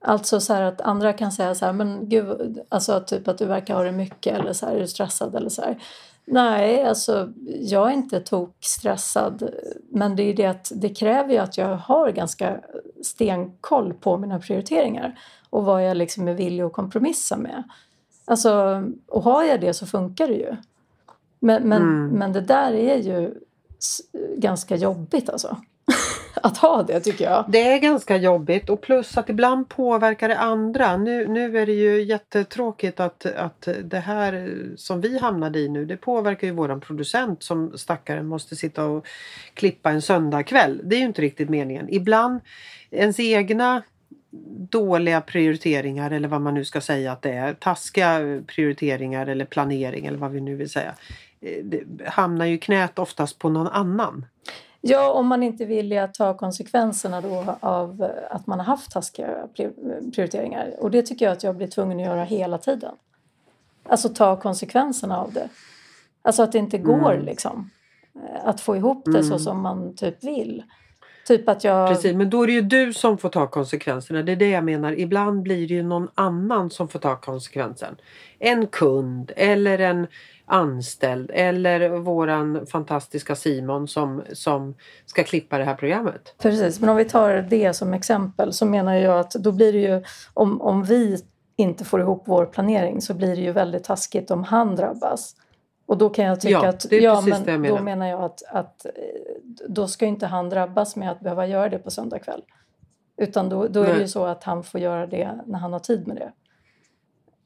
Alltså 0.04 0.40
så 0.40 0.52
att 0.54 0.80
andra 0.80 1.12
kan 1.12 1.32
säga 1.32 1.54
så 1.54 1.66
här, 1.66 1.72
men 1.72 2.08
gud, 2.08 2.60
alltså 2.68 3.00
typ 3.00 3.28
att 3.28 3.38
du 3.38 3.46
verkar 3.46 3.74
ha 3.74 3.82
det 3.82 3.92
mycket 3.92 4.38
eller 4.38 4.52
så 4.52 4.66
här, 4.66 4.74
är 4.74 4.80
du 4.80 4.86
stressad 4.86 5.34
eller 5.34 5.48
så 5.48 5.62
här. 5.62 5.78
Nej, 6.24 6.84
alltså 6.84 7.32
jag 7.60 7.88
är 7.88 7.92
inte 7.92 8.20
tokstressad. 8.20 9.50
Men 9.88 10.16
det 10.16 10.22
är 10.22 10.34
det 10.34 10.46
att 10.46 10.72
det 10.74 10.88
kräver 10.88 11.32
ju 11.32 11.38
att 11.38 11.58
jag 11.58 11.76
har 11.76 12.10
ganska 12.10 12.60
stenkoll 13.02 13.94
på 13.94 14.18
mina 14.18 14.38
prioriteringar 14.38 15.18
och 15.50 15.64
vad 15.64 15.84
jag 15.86 15.96
liksom 15.96 16.28
är 16.28 16.34
villig 16.34 16.64
att 16.64 16.72
kompromissa 16.72 17.36
med. 17.36 17.62
Alltså, 18.24 18.82
och 19.06 19.22
har 19.22 19.44
jag 19.44 19.60
det 19.60 19.74
så 19.74 19.86
funkar 19.86 20.28
det 20.28 20.34
ju. 20.34 20.56
Men, 21.38 21.68
men, 21.68 21.82
mm. 21.82 22.08
men 22.08 22.32
det 22.32 22.40
där 22.40 22.72
är 22.72 22.96
ju 22.96 23.34
ganska 24.36 24.76
jobbigt 24.76 25.30
alltså 25.30 25.56
att 26.46 26.56
ha 26.56 26.82
det 26.82 27.00
tycker 27.00 27.24
jag. 27.24 27.44
Det 27.48 27.72
är 27.72 27.78
ganska 27.78 28.16
jobbigt 28.16 28.70
och 28.70 28.80
plus 28.80 29.16
att 29.16 29.28
ibland 29.28 29.68
påverkar 29.68 30.28
det 30.28 30.38
andra. 30.38 30.96
Nu, 30.96 31.28
nu 31.28 31.58
är 31.58 31.66
det 31.66 31.72
ju 31.72 32.02
jättetråkigt 32.02 33.00
att, 33.00 33.26
att 33.26 33.68
det 33.84 33.98
här 33.98 34.50
som 34.76 35.00
vi 35.00 35.18
hamnade 35.18 35.58
i 35.58 35.68
nu 35.68 35.84
det 35.84 35.96
påverkar 35.96 36.46
ju 36.46 36.52
våran 36.52 36.80
producent 36.80 37.42
som 37.42 37.78
stackaren 37.78 38.26
måste 38.26 38.56
sitta 38.56 38.84
och 38.84 39.06
klippa 39.54 39.90
en 39.90 40.02
söndagkväll. 40.02 40.80
Det 40.84 40.96
är 40.96 41.00
ju 41.00 41.06
inte 41.06 41.22
riktigt 41.22 41.48
meningen. 41.48 41.86
Ibland 41.90 42.40
ens 42.90 43.20
egna 43.20 43.82
dåliga 44.70 45.20
prioriteringar 45.20 46.10
eller 46.10 46.28
vad 46.28 46.40
man 46.40 46.54
nu 46.54 46.64
ska 46.64 46.80
säga 46.80 47.12
att 47.12 47.22
det 47.22 47.32
är. 47.32 47.54
Taskiga 47.54 48.42
prioriteringar 48.46 49.26
eller 49.26 49.44
planering 49.44 50.06
eller 50.06 50.18
vad 50.18 50.30
vi 50.30 50.40
nu 50.40 50.56
vill 50.56 50.70
säga. 50.70 50.94
Eh, 51.40 51.64
det 51.64 51.84
hamnar 52.06 52.46
ju 52.46 52.58
knät 52.58 52.98
oftast 52.98 53.38
på 53.38 53.48
någon 53.48 53.68
annan. 53.68 54.26
Ja, 54.84 55.12
om 55.12 55.26
man 55.26 55.42
inte 55.42 55.64
vill 55.64 55.98
att 55.98 56.14
ta 56.14 56.36
konsekvenserna 56.36 57.20
då 57.20 57.56
av 57.60 58.12
att 58.30 58.46
man 58.46 58.58
har 58.58 58.66
haft 58.66 58.90
taskiga 58.90 59.48
prioriteringar. 60.14 60.74
Och 60.78 60.90
det 60.90 61.02
tycker 61.02 61.24
jag 61.24 61.32
att 61.32 61.42
jag 61.42 61.56
blir 61.56 61.66
tvungen 61.66 61.98
att 62.00 62.06
göra 62.06 62.24
hela 62.24 62.58
tiden. 62.58 62.94
Alltså 63.88 64.08
ta 64.08 64.40
konsekvenserna 64.40 65.18
av 65.18 65.32
det. 65.32 65.48
Alltså 66.22 66.42
att 66.42 66.52
det 66.52 66.58
inte 66.58 66.78
går 66.78 67.12
mm. 67.12 67.24
liksom. 67.24 67.70
Eh, 68.14 68.48
att 68.48 68.60
få 68.60 68.76
ihop 68.76 69.04
det 69.04 69.10
mm. 69.10 69.22
så 69.22 69.38
som 69.38 69.60
man 69.60 69.94
typ 69.94 70.24
vill. 70.24 70.62
Typ 71.26 71.48
att 71.48 71.64
jag... 71.64 71.88
Precis, 71.88 72.14
men 72.14 72.30
då 72.30 72.42
är 72.42 72.46
det 72.46 72.52
ju 72.52 72.62
du 72.62 72.92
som 72.92 73.18
får 73.18 73.28
ta 73.28 73.46
konsekvenserna. 73.46 74.22
Det 74.22 74.32
är 74.32 74.36
det 74.36 74.50
jag 74.50 74.64
menar. 74.64 74.92
Ibland 74.98 75.42
blir 75.42 75.68
det 75.68 75.74
ju 75.74 75.82
någon 75.82 76.08
annan 76.14 76.70
som 76.70 76.88
får 76.88 76.98
ta 76.98 77.16
konsekvensen. 77.16 77.96
En 78.38 78.66
kund 78.66 79.32
eller 79.36 79.78
en 79.78 80.06
anställd 80.46 81.30
eller 81.34 81.88
våran 81.88 82.66
fantastiska 82.66 83.36
Simon 83.36 83.88
som, 83.88 84.22
som 84.32 84.74
ska 85.06 85.24
klippa 85.24 85.58
det 85.58 85.64
här 85.64 85.74
programmet. 85.74 86.34
Precis, 86.38 86.80
men 86.80 86.88
om 86.88 86.96
vi 86.96 87.04
tar 87.04 87.46
det 87.50 87.74
som 87.74 87.94
exempel 87.94 88.52
så 88.52 88.66
menar 88.66 88.94
jag 88.94 89.20
att 89.20 89.30
då 89.30 89.52
blir 89.52 89.72
det 89.72 89.78
ju 89.78 90.02
om, 90.34 90.60
om 90.60 90.84
vi 90.84 91.18
inte 91.56 91.84
får 91.84 92.00
ihop 92.00 92.22
vår 92.26 92.46
planering 92.46 93.00
så 93.00 93.14
blir 93.14 93.36
det 93.36 93.42
ju 93.42 93.52
väldigt 93.52 93.84
taskigt 93.84 94.30
om 94.30 94.44
han 94.44 94.76
drabbas. 94.76 95.36
Och 95.86 95.98
då 95.98 96.10
kan 96.10 96.24
jag 96.24 96.40
tycka 96.40 96.52
ja, 96.52 96.68
att, 96.68 96.92
ja 96.92 97.20
men 97.20 97.44
jag 97.46 97.60
menar. 97.60 97.78
då 97.78 97.84
menar 97.84 98.06
jag 98.06 98.22
att, 98.22 98.42
att 98.48 98.86
eh, 98.86 98.92
då 99.68 99.88
ska 99.88 100.06
inte 100.06 100.26
han 100.26 100.50
drabbas 100.50 100.96
med 100.96 101.10
att 101.10 101.20
behöva 101.20 101.46
göra 101.46 101.68
det 101.68 101.78
på 101.78 101.90
söndag 101.90 102.18
kväll. 102.18 102.42
Utan 103.16 103.48
då, 103.48 103.68
då 103.68 103.82
är 103.82 103.94
det 103.94 104.00
ju 104.00 104.08
så 104.08 104.24
att 104.24 104.44
han 104.44 104.64
får 104.64 104.80
göra 104.80 105.06
det 105.06 105.38
när 105.46 105.58
han 105.58 105.72
har 105.72 105.80
tid 105.80 106.06
med 106.06 106.16
det. 106.16 106.32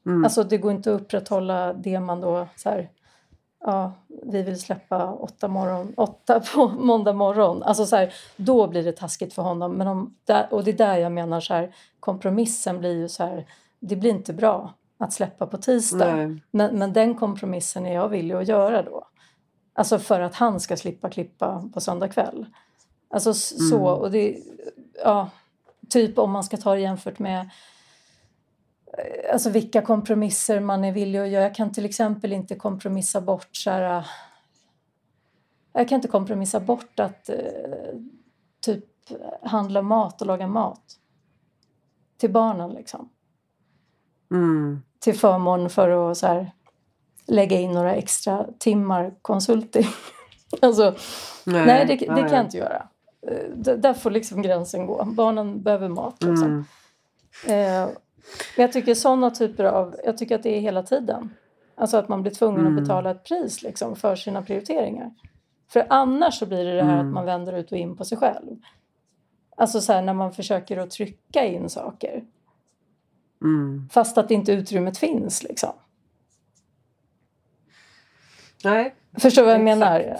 Mm. 0.05 0.23
Alltså 0.23 0.43
det 0.43 0.57
går 0.57 0.71
inte 0.71 0.95
att 0.95 1.01
upprätthålla 1.01 1.73
det 1.73 1.99
man 1.99 2.21
då 2.21 2.47
så 2.55 2.69
här, 2.69 2.89
ja, 3.59 3.91
vi 4.07 4.43
vill 4.43 4.59
släppa 4.59 5.13
åtta, 5.13 5.47
morgon, 5.47 5.93
åtta 5.97 6.39
på 6.55 6.67
måndag 6.67 7.13
morgon. 7.13 7.63
Alltså 7.63 7.85
så 7.85 7.95
här, 7.95 8.13
då 8.35 8.67
blir 8.67 8.83
det 8.83 8.91
taskigt 8.91 9.33
för 9.33 9.41
honom. 9.41 9.73
Men 9.73 9.87
om, 9.87 10.15
och 10.49 10.63
det 10.63 10.71
är 10.71 10.77
där 10.77 10.97
jag 10.97 11.11
menar 11.11 11.39
så 11.39 11.53
här, 11.53 11.75
kompromissen 11.99 12.79
blir 12.79 12.95
ju 12.95 13.09
så 13.09 13.23
här, 13.23 13.45
det 13.79 13.95
blir 13.95 14.09
inte 14.09 14.33
bra 14.33 14.73
att 14.97 15.13
släppa 15.13 15.47
på 15.47 15.57
tisdag. 15.57 16.39
Men, 16.51 16.79
men 16.79 16.93
den 16.93 17.15
kompromissen 17.15 17.85
är 17.85 17.93
jag 17.93 18.09
villig 18.09 18.35
att 18.35 18.47
göra 18.47 18.83
då. 18.83 19.07
Alltså 19.73 19.99
för 19.99 20.19
att 20.19 20.35
han 20.35 20.59
ska 20.59 20.77
slippa 20.77 21.09
klippa 21.09 21.69
på 21.73 21.81
söndag 21.81 22.07
kväll. 22.07 22.45
Alltså 23.09 23.33
så, 23.33 23.75
mm. 23.75 24.01
och 24.01 24.11
det, 24.11 24.37
ja, 25.03 25.29
typ 25.89 26.17
om 26.17 26.31
man 26.31 26.43
ska 26.43 26.57
ta 26.57 26.73
det 26.73 26.81
jämfört 26.81 27.19
med 27.19 27.49
Eh, 28.97 29.33
alltså 29.33 29.49
vilka 29.49 29.81
kompromisser 29.81 30.59
man 30.59 30.83
är 30.83 30.91
villig 30.91 31.19
att 31.19 31.29
göra. 31.29 31.43
Jag 31.43 31.55
kan 31.55 31.71
till 31.71 31.85
exempel 31.85 32.33
inte 32.33 32.55
kompromissa 32.55 33.21
bort 33.21 33.55
så 33.55 33.71
här, 33.71 33.97
eh, 33.97 34.05
Jag 35.73 35.89
kan 35.89 35.95
inte 35.95 36.07
kompromissa 36.07 36.59
bort 36.59 36.99
att 36.99 37.29
eh, 37.29 37.35
typ 38.59 38.85
handla 39.41 39.81
mat 39.81 40.21
och 40.21 40.27
laga 40.27 40.47
mat 40.47 40.99
till 42.17 42.31
barnen 42.31 42.71
liksom. 42.71 43.09
Mm. 44.31 44.81
Till 44.99 45.15
förmån 45.15 45.69
för 45.69 46.11
att 46.11 46.17
så 46.17 46.27
här, 46.27 46.51
lägga 47.27 47.59
in 47.59 47.71
några 47.71 47.95
extra 47.95 48.45
timmar 48.59 49.13
konsulting. 49.21 49.87
alltså, 50.61 50.95
nej, 51.43 51.65
nej 51.65 51.85
det, 51.85 51.95
det 51.95 52.05
kan 52.05 52.31
jag 52.31 52.45
inte 52.45 52.57
göra. 52.57 52.87
D 53.55 53.75
där 53.75 53.93
får 53.93 54.11
liksom 54.11 54.41
gränsen 54.41 54.85
gå. 54.85 55.03
Barnen 55.05 55.61
behöver 55.61 55.89
mat. 55.89 56.23
Liksom. 56.23 56.65
Mm. 57.47 57.83
Eh, 57.83 57.89
men 58.55 58.63
jag 58.63 58.71
tycker 58.71 58.95
sådana 58.95 59.31
typer 59.31 59.63
av, 59.63 59.95
jag 60.05 60.17
tycker 60.17 60.35
att 60.35 60.43
det 60.43 60.57
är 60.57 60.61
hela 60.61 60.83
tiden. 60.83 61.33
Alltså 61.75 61.97
att 61.97 62.07
man 62.07 62.21
blir 62.21 62.31
tvungen 62.31 62.61
mm. 62.61 62.77
att 62.77 62.83
betala 62.83 63.11
ett 63.11 63.23
pris 63.23 63.63
liksom 63.63 63.95
för 63.95 64.15
sina 64.15 64.41
prioriteringar. 64.41 65.11
För 65.69 65.85
annars 65.89 66.39
så 66.39 66.45
blir 66.45 66.65
det 66.65 66.75
det 66.75 66.83
här 66.83 66.93
mm. 66.93 67.07
att 67.07 67.13
man 67.13 67.25
vänder 67.25 67.53
ut 67.53 67.71
och 67.71 67.77
in 67.77 67.97
på 67.97 68.05
sig 68.05 68.17
själv. 68.17 68.55
Alltså 69.57 69.81
så 69.81 69.93
här, 69.93 70.01
när 70.01 70.13
man 70.13 70.33
försöker 70.33 70.77
att 70.77 70.91
trycka 70.91 71.45
in 71.45 71.69
saker. 71.69 72.23
Mm. 73.41 73.89
Fast 73.91 74.17
att 74.17 74.31
inte 74.31 74.51
utrymmet 74.51 74.97
finns 74.97 75.43
liksom. 75.43 75.73
Nej. 78.63 78.95
Förstår 79.19 79.41
du 79.41 79.45
vad 79.45 79.55
jag 79.55 79.63
menar? 79.63 80.17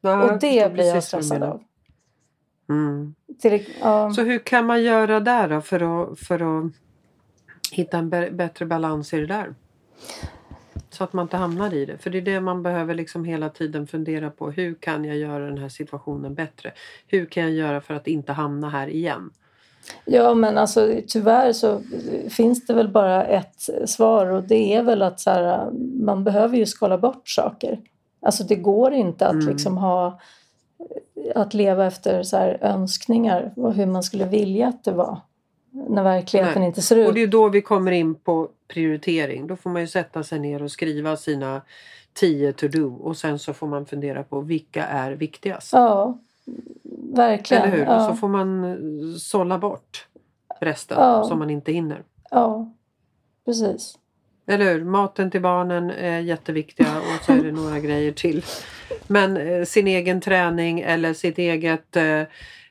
Ja, 0.00 0.32
och 0.32 0.38
det 0.38 0.72
blir 0.72 0.94
jag 0.94 1.04
stressad 1.04 1.42
av. 1.42 1.62
Mm. 2.68 3.14
Till, 3.40 3.66
um, 3.84 4.14
så 4.14 4.22
hur 4.22 4.38
kan 4.38 4.66
man 4.66 4.82
göra 4.82 5.20
där 5.20 5.48
då 5.48 5.60
för 5.60 6.02
att, 6.02 6.18
för 6.18 6.64
att 6.66 6.72
hitta 7.70 7.98
en 7.98 8.10
bättre 8.10 8.66
balans 8.66 9.14
i 9.14 9.20
det 9.20 9.26
där. 9.26 9.54
Så 10.90 11.04
att 11.04 11.12
man 11.12 11.24
inte 11.24 11.36
hamnar 11.36 11.74
i 11.74 11.84
det. 11.84 11.98
För 11.98 12.10
det 12.10 12.18
är 12.18 12.22
det 12.22 12.40
man 12.40 12.62
behöver 12.62 12.94
liksom 12.94 13.24
hela 13.24 13.48
tiden 13.48 13.86
fundera 13.86 14.30
på. 14.30 14.50
Hur 14.50 14.74
kan 14.74 15.04
jag 15.04 15.16
göra 15.16 15.46
den 15.46 15.58
här 15.58 15.68
situationen 15.68 16.34
bättre? 16.34 16.72
Hur 17.06 17.26
kan 17.26 17.42
jag 17.42 17.52
göra 17.52 17.80
för 17.80 17.94
att 17.94 18.06
inte 18.06 18.32
hamna 18.32 18.70
här 18.70 18.88
igen? 18.88 19.30
Ja 20.04 20.34
men 20.34 20.58
alltså 20.58 21.00
tyvärr 21.08 21.52
så 21.52 21.80
finns 22.28 22.66
det 22.66 22.74
väl 22.74 22.88
bara 22.88 23.24
ett 23.24 23.68
svar 23.86 24.26
och 24.26 24.42
det 24.42 24.74
är 24.74 24.82
väl 24.82 25.02
att 25.02 25.20
så 25.20 25.30
här, 25.30 25.70
man 26.04 26.24
behöver 26.24 26.56
ju 26.56 26.66
skala 26.66 26.98
bort 26.98 27.28
saker. 27.28 27.80
Alltså 28.22 28.44
det 28.44 28.56
går 28.56 28.92
inte 28.92 29.26
att 29.26 29.32
mm. 29.32 29.48
liksom 29.48 29.76
ha 29.78 30.20
att 31.34 31.54
leva 31.54 31.86
efter 31.86 32.22
så 32.22 32.36
här 32.36 32.58
önskningar 32.60 33.52
och 33.56 33.74
hur 33.74 33.86
man 33.86 34.02
skulle 34.02 34.24
vilja 34.24 34.68
att 34.68 34.84
det 34.84 34.92
var 34.92 35.20
när 35.70 36.02
verkligheten 36.02 36.60
Nej. 36.60 36.66
inte 36.66 36.82
ser 36.82 36.96
ut. 36.96 37.08
Och 37.08 37.14
det 37.14 37.22
är 37.22 37.26
då 37.26 37.48
vi 37.48 37.62
kommer 37.62 37.92
in 37.92 38.14
på 38.14 38.48
prioritering. 38.68 39.46
Då 39.46 39.56
får 39.56 39.70
man 39.70 39.82
ju 39.82 39.88
sätta 39.88 40.22
sig 40.22 40.38
ner 40.38 40.62
och 40.62 40.70
skriva 40.70 41.16
sina 41.16 41.62
tio 42.12 42.52
to-do 42.52 42.96
och 42.96 43.16
sen 43.16 43.38
så 43.38 43.54
får 43.54 43.66
man 43.66 43.86
fundera 43.86 44.22
på 44.22 44.40
vilka 44.40 44.84
är 44.84 45.12
viktigast. 45.12 45.72
Ja, 45.72 46.18
verkligen. 47.14 47.62
Eller 47.62 47.76
hur? 47.76 47.84
Ja. 47.84 48.08
Så 48.08 48.14
får 48.14 48.28
man 48.28 48.64
eh, 48.64 49.16
sålla 49.18 49.58
bort 49.58 50.06
resten 50.60 50.98
ja. 51.00 51.24
som 51.24 51.38
man 51.38 51.50
inte 51.50 51.72
hinner. 51.72 52.02
Ja, 52.30 52.72
precis. 53.44 53.98
Eller 54.46 54.64
hur? 54.64 54.84
Maten 54.84 55.30
till 55.30 55.42
barnen 55.42 55.90
är 55.90 56.18
jätteviktiga 56.18 56.88
och 56.98 57.24
så 57.24 57.32
är 57.32 57.42
det 57.44 57.52
några 57.62 57.78
grejer 57.78 58.12
till. 58.12 58.44
Men 59.06 59.36
eh, 59.36 59.64
sin 59.64 59.86
egen 59.86 60.20
träning 60.20 60.80
eller 60.80 61.14
sitt 61.14 61.38
eget 61.38 61.96
eh, 61.96 62.20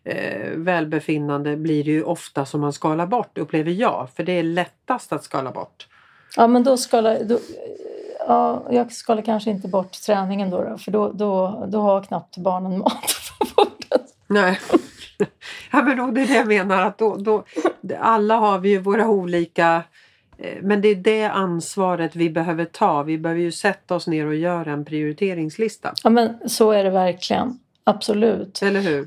eh, 0.04 0.52
välbefinnande 0.56 1.58
blir 1.58 1.84
det 1.84 1.92
ju 1.92 2.04
ofta 2.04 2.46
som 2.46 2.62
man 2.62 2.74
skalar 2.74 3.06
bort 3.06 3.38
upplever 3.38 3.72
jag. 3.72 4.10
För 4.16 4.24
det 4.24 4.32
är 4.32 4.44
lättast 4.44 5.14
att 5.14 5.24
skala 5.24 5.52
bort. 5.52 5.88
Ja 6.38 6.48
men 6.48 6.64
då 6.64 6.78
skalar 6.78 7.24
då, 7.24 7.40
ja, 8.28 8.64
jag 8.72 8.92
skalar 8.92 9.22
kanske 9.22 9.50
inte 9.50 9.68
bort 9.68 9.92
träningen 9.92 10.50
då, 10.50 10.64
då 10.64 10.78
för 10.78 10.92
då, 10.92 11.12
då, 11.12 11.64
då 11.68 11.82
har 11.82 12.04
knappt 12.04 12.38
barnen 12.38 12.78
mat. 12.80 13.16
Nej. 14.32 14.60
Ja, 15.72 15.82
men 15.82 16.14
det 16.14 16.22
är 16.22 16.28
det 16.28 16.34
jag 16.34 16.48
menar. 16.48 16.86
Att 16.86 16.98
då, 16.98 17.16
då, 17.16 17.46
alla 18.00 18.36
har 18.36 18.60
vi 18.60 18.70
ju 18.70 18.80
våra 18.80 19.10
olika 19.10 19.84
eh, 20.38 20.58
men 20.62 20.82
det 20.82 20.88
är 20.88 20.96
det 20.96 21.24
ansvaret 21.24 22.16
vi 22.16 22.30
behöver 22.30 22.66
ta. 22.66 23.04
Vi 23.04 23.18
behöver 23.18 23.42
ju 23.42 23.52
sätta 23.52 23.96
oss 23.96 24.08
ner 24.08 24.26
och 24.26 24.36
göra 24.36 24.72
en 24.72 24.86
prioriteringslista. 24.86 25.94
Ja 26.04 26.10
men 26.10 26.50
så 26.50 26.72
är 26.72 26.84
det 26.84 26.90
verkligen. 26.90 27.60
Absolut. 27.84 28.62
Eller 28.62 28.82
hur? 28.82 29.06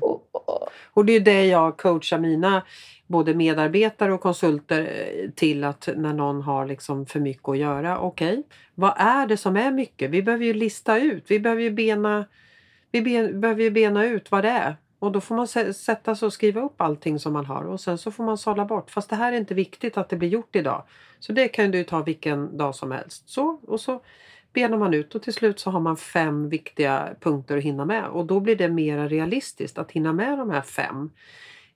Och, 0.93 1.05
det 1.05 1.13
är 1.13 1.19
det 1.19 1.45
jag 1.45 1.77
coachar 1.77 2.17
mina 2.17 2.61
både 3.07 3.33
medarbetare 3.33 4.13
och 4.13 4.21
konsulter 4.21 4.81
eh, 4.81 5.29
till 5.29 5.63
att 5.63 5.89
när 5.95 6.13
någon 6.13 6.41
har 6.41 6.65
liksom 6.65 7.05
för 7.05 7.19
mycket 7.19 7.49
att 7.49 7.57
göra. 7.57 7.99
Okej, 7.99 8.31
okay, 8.31 8.43
vad 8.75 8.93
är 8.97 9.27
det 9.27 9.37
som 9.37 9.57
är 9.57 9.71
mycket? 9.71 10.11
Vi 10.11 10.23
behöver 10.23 10.45
ju 10.45 10.53
lista 10.53 10.97
ut. 10.97 11.23
Vi 11.27 11.39
behöver 11.39 11.61
ju 11.61 11.71
bena, 11.71 12.25
vi 12.91 13.01
ben, 13.01 13.41
behöver 13.41 13.63
ju 13.63 13.71
bena 13.71 14.05
ut 14.05 14.31
vad 14.31 14.43
det 14.43 14.49
är. 14.49 14.75
Och 15.05 15.11
då 15.11 15.21
får 15.21 15.35
man 15.35 15.73
sätta 15.73 16.15
sig 16.15 16.25
och 16.25 16.33
skriva 16.33 16.61
upp 16.61 16.81
allting 16.81 17.19
som 17.19 17.33
man 17.33 17.45
har 17.45 17.63
och 17.63 17.81
sen 17.81 17.97
så 17.97 18.11
får 18.11 18.23
man 18.23 18.37
sålla 18.37 18.65
bort. 18.65 18.91
Fast 18.91 19.09
det 19.09 19.15
här 19.15 19.33
är 19.33 19.37
inte 19.37 19.53
viktigt 19.53 19.97
att 19.97 20.09
det 20.09 20.15
blir 20.15 20.29
gjort 20.29 20.55
idag. 20.55 20.83
Så 21.19 21.33
det 21.33 21.47
kan 21.47 21.71
du 21.71 21.83
ta 21.83 22.01
vilken 22.01 22.57
dag 22.57 22.75
som 22.75 22.91
helst. 22.91 23.29
Så, 23.29 23.59
och 23.67 23.79
så 23.79 24.01
benar 24.53 24.77
man 24.77 24.93
ut 24.93 25.15
och 25.15 25.23
till 25.23 25.33
slut 25.33 25.59
så 25.59 25.69
har 25.69 25.79
man 25.79 25.97
fem 25.97 26.49
viktiga 26.49 27.09
punkter 27.19 27.57
att 27.57 27.63
hinna 27.63 27.85
med. 27.85 28.05
Och 28.05 28.25
då 28.25 28.39
blir 28.39 28.55
det 28.55 28.69
mer 28.69 29.09
realistiskt 29.09 29.77
att 29.77 29.91
hinna 29.91 30.13
med 30.13 30.37
de 30.37 30.49
här 30.49 30.61
fem. 30.61 31.11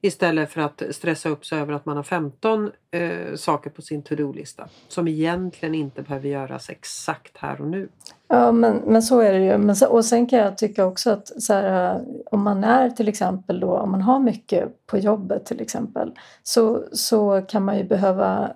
Istället 0.02 0.52
för 0.52 0.62
att 0.62 0.84
stressa 0.92 1.30
upp 1.30 1.46
sig 1.46 1.60
över 1.60 1.74
att 1.74 1.86
man 1.86 1.96
har 1.96 2.04
15 2.04 2.72
eh, 2.92 3.36
saker 3.36 3.70
på 3.70 3.82
sin 3.82 4.02
to-do-lista 4.02 4.68
som 4.88 5.08
egentligen 5.08 5.76
inte 5.76 6.02
behöver 6.02 6.30
göras 6.30 6.70
exakt 6.70 7.38
här 7.38 7.62
och 7.62 7.68
nu. 7.68 7.90
Ja, 8.28 8.52
men, 8.52 8.76
men 8.76 9.04
så 9.04 9.20
är 9.20 9.34
det 9.34 9.46
ju. 9.46 9.58
Men, 9.58 9.76
och 9.90 10.06
sen 10.06 10.28
kan 10.28 10.40
jag 10.40 10.58
tycka 10.58 10.86
också 10.86 11.12
att 11.12 11.44
så 11.44 11.54
här, 11.54 12.02
om 12.32 12.44
man 12.44 12.64
är 12.64 12.90
till 12.90 13.08
exempel 13.08 13.60
då, 13.60 13.78
om 13.78 13.92
man 13.92 14.02
har 14.02 14.20
mycket 14.20 14.88
på 14.88 14.98
jobbet 14.98 15.46
till 15.46 15.62
exempel 15.62 16.12
så, 16.44 16.84
så 16.92 17.42
kan 17.42 17.66
man 17.66 17.78
ju 17.78 17.84
behöva 17.84 18.52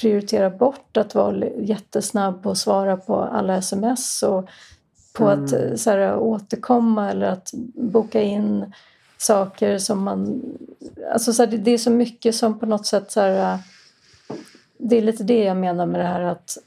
prioritera 0.00 0.50
bort 0.50 0.96
att 0.96 1.14
vara 1.14 1.46
jättesnabb 1.46 2.46
och 2.46 2.58
svara 2.58 2.96
på 2.96 3.16
alla 3.16 3.56
sms 3.56 4.22
och 4.22 4.48
på 5.12 5.28
mm. 5.28 5.44
att 5.44 5.80
så 5.80 5.90
här, 5.90 6.16
återkomma 6.16 7.10
eller 7.10 7.26
att 7.26 7.50
boka 7.74 8.22
in 8.22 8.72
saker 9.22 9.78
som 9.78 10.04
man... 10.04 10.42
Alltså 11.12 11.32
så 11.32 11.42
här, 11.42 11.50
det 11.56 11.70
är 11.70 11.78
så 11.78 11.90
mycket 11.90 12.34
som 12.34 12.58
på 12.58 12.66
något 12.66 12.86
sätt 12.86 13.12
så 13.12 13.20
här, 13.20 13.58
Det 14.78 14.98
är 14.98 15.02
lite 15.02 15.24
det 15.24 15.44
jag 15.44 15.56
menar 15.56 15.86
med 15.86 16.00
det 16.00 16.06
här 16.06 16.20
att 16.20 16.58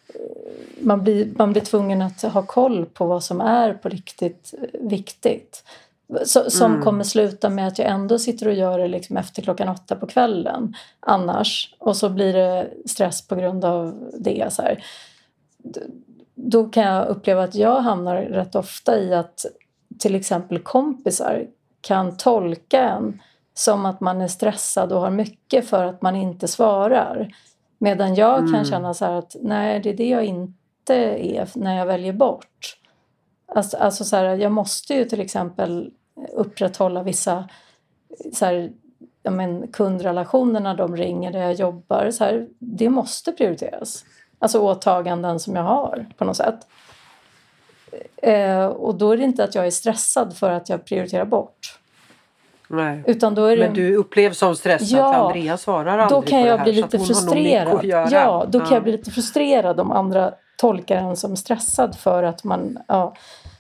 man 0.80 1.04
blir, 1.04 1.34
man 1.38 1.52
blir 1.52 1.62
tvungen 1.62 2.02
att 2.02 2.22
ha 2.22 2.42
koll 2.42 2.86
på 2.86 3.06
vad 3.06 3.24
som 3.24 3.42
är 3.42 3.74
på 3.74 3.90
riktigt 3.90 4.54
viktigt. 4.74 5.64
Så, 6.26 6.50
som 6.50 6.72
mm. 6.72 6.84
kommer 6.84 7.04
sluta 7.04 7.50
med 7.50 7.68
att 7.68 7.80
jag 7.80 7.88
ändå 7.88 8.20
sitter 8.20 8.48
och 8.48 8.54
gör 8.54 8.80
det 8.80 8.88
liksom 8.88 9.18
efter 9.18 9.42
klockan 9.42 9.70
åtta 9.70 9.96
på 9.96 10.08
kvällen 10.08 10.76
annars. 11.00 11.76
Och 11.80 11.98
så 11.98 12.10
blir 12.10 12.34
det 12.34 12.70
stress 12.86 13.28
på 13.28 13.36
grund 13.36 13.66
av 13.66 14.12
det. 14.20 14.54
Så 14.54 14.62
här. 14.62 14.84
Då 16.36 16.66
kan 16.66 16.84
jag 16.84 17.08
uppleva 17.08 17.44
att 17.44 17.56
jag 17.56 17.82
hamnar 17.82 18.16
rätt 18.16 18.56
ofta 18.56 19.00
i 19.00 19.14
att 19.14 19.46
till 20.00 20.16
exempel 20.16 20.60
kompisar 20.60 21.48
kan 21.86 22.18
tolka 22.18 22.82
en 22.90 23.22
som 23.54 23.86
att 23.86 24.02
man 24.02 24.22
är 24.22 24.28
stressad 24.28 24.92
och 24.92 25.02
har 25.02 25.10
mycket 25.10 25.70
för 25.70 25.86
att 25.86 26.02
man 26.02 26.16
inte 26.16 26.48
svarar. 26.48 27.36
Medan 27.78 28.16
jag 28.16 28.40
mm. 28.40 28.54
kan 28.54 28.66
känna 28.66 28.94
så 28.94 29.06
att 29.06 29.36
nej, 29.42 29.80
det 29.80 29.90
är 29.90 29.94
det 29.94 30.10
jag 30.10 30.26
inte 30.26 30.96
är 31.36 31.50
när 31.56 31.78
jag 31.78 31.86
väljer 31.86 32.14
bort. 32.14 32.78
Alltså, 33.48 33.78
alltså 33.78 34.04
så 34.04 34.16
här, 34.16 34.24
jag 34.36 34.52
måste 34.52 34.94
ju 34.94 35.06
till 35.06 35.22
exempel 35.22 35.92
upprätthålla 36.34 37.04
vissa 37.04 37.50
så 38.34 38.46
här, 38.46 38.72
ja, 39.24 39.32
men, 39.32 39.68
kundrelationer 39.68 40.60
när 40.60 40.76
de 40.76 40.98
ringer 40.98 41.32
där 41.32 41.40
jag 41.40 41.54
jobbar. 41.54 42.12
Så 42.12 42.24
här, 42.24 42.48
det 42.60 42.90
måste 42.90 43.32
prioriteras. 43.32 44.06
Alltså 44.40 44.60
åtaganden 44.60 45.40
som 45.40 45.56
jag 45.56 45.64
har 45.64 46.06
på 46.18 46.26
något 46.26 46.38
sätt. 46.38 46.68
Eh, 48.18 48.66
och 48.66 48.96
då 48.96 49.12
är 49.12 49.18
det 49.18 49.24
inte 49.24 49.44
att 49.44 49.56
jag 49.56 49.68
är 49.68 49.72
stressad 49.72 50.38
för 50.38 50.52
att 50.52 50.70
jag 50.70 50.86
prioriterar 50.86 51.26
bort. 51.26 51.80
Nej. 52.70 53.04
Utan 53.08 53.36
då 53.36 53.46
är 53.46 53.58
det... 53.58 53.66
Men 53.66 53.74
du 53.74 53.96
upplevs 53.96 54.38
som 54.38 54.56
stressad 54.56 55.00
ja, 55.00 55.14
för 55.14 55.20
Andrea 55.20 55.58
svarar 55.58 55.98
aldrig 55.98 56.22
då 56.22 56.30
kan 56.30 56.42
jag 56.42 56.64
bli 56.64 56.74
lite 56.74 57.00
frustrerad. 57.00 57.86
Ja, 58.12 58.46
då 58.50 58.60
kan 58.60 58.74
jag 58.74 58.84
bli 58.84 58.92
lite 58.92 59.12
frustrerad 59.12 59.80
om 59.80 59.92
andra 59.92 60.34
tolkar 60.58 60.96
en 60.96 61.16
som 61.16 61.36
stressad 61.36 61.96
för 61.98 62.24
att 62.24 62.44
man... 62.44 62.78
Ja, 62.88 63.16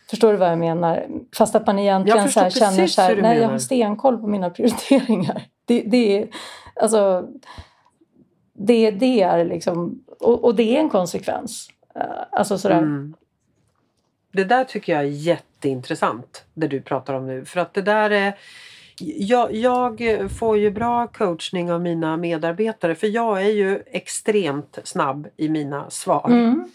förstår 0.09 0.31
du 0.31 0.37
vad 0.37 0.51
jag 0.51 0.57
menar? 0.57 1.05
Fast 1.37 1.55
att 1.55 1.67
man 1.67 1.79
egentligen 1.79 2.29
så 2.29 2.49
känner 2.49 2.87
så 2.87 3.01
här, 3.01 3.15
nej 3.21 3.39
jag 3.39 3.49
har 3.49 3.57
stenkoll 3.57 4.17
på 4.17 4.27
mina 4.27 4.49
prioriteringar. 4.49 5.41
Det, 5.67 5.81
det 5.81 6.21
är 6.21 6.27
alltså... 6.75 7.27
Det, 8.53 8.91
det 8.91 9.21
är 9.21 9.45
liksom... 9.45 10.03
Och, 10.19 10.43
och 10.43 10.55
det 10.55 10.75
är 10.75 10.79
en 10.79 10.89
konsekvens. 10.89 11.67
Eh, 11.95 12.01
alltså 12.31 12.57
sådär. 12.57 12.77
Mm. 12.77 13.13
Det 14.35 14.43
där 14.43 14.63
tycker 14.63 14.93
jag 14.93 15.01
är 15.01 15.07
jätteintressant, 15.07 16.45
det 16.53 16.67
du 16.67 16.81
pratar 16.81 17.13
om 17.13 17.27
nu. 17.27 17.45
För 17.45 17.59
att 17.59 17.73
det 17.73 17.81
där 17.81 18.09
är 18.09 18.37
jag, 19.17 19.55
jag, 19.55 20.01
får 20.39 20.57
ju 20.57 20.71
bra 20.71 21.07
coachning 21.07 21.71
av 21.71 21.81
mina 21.81 22.17
medarbetare 22.17 22.95
för 22.95 23.07
jag 23.07 23.41
är 23.41 23.49
ju 23.49 23.83
extremt 23.85 24.79
snabb 24.83 25.27
i 25.37 25.49
mina 25.49 25.89
svar. 25.89 26.27
Mm. 26.29 26.65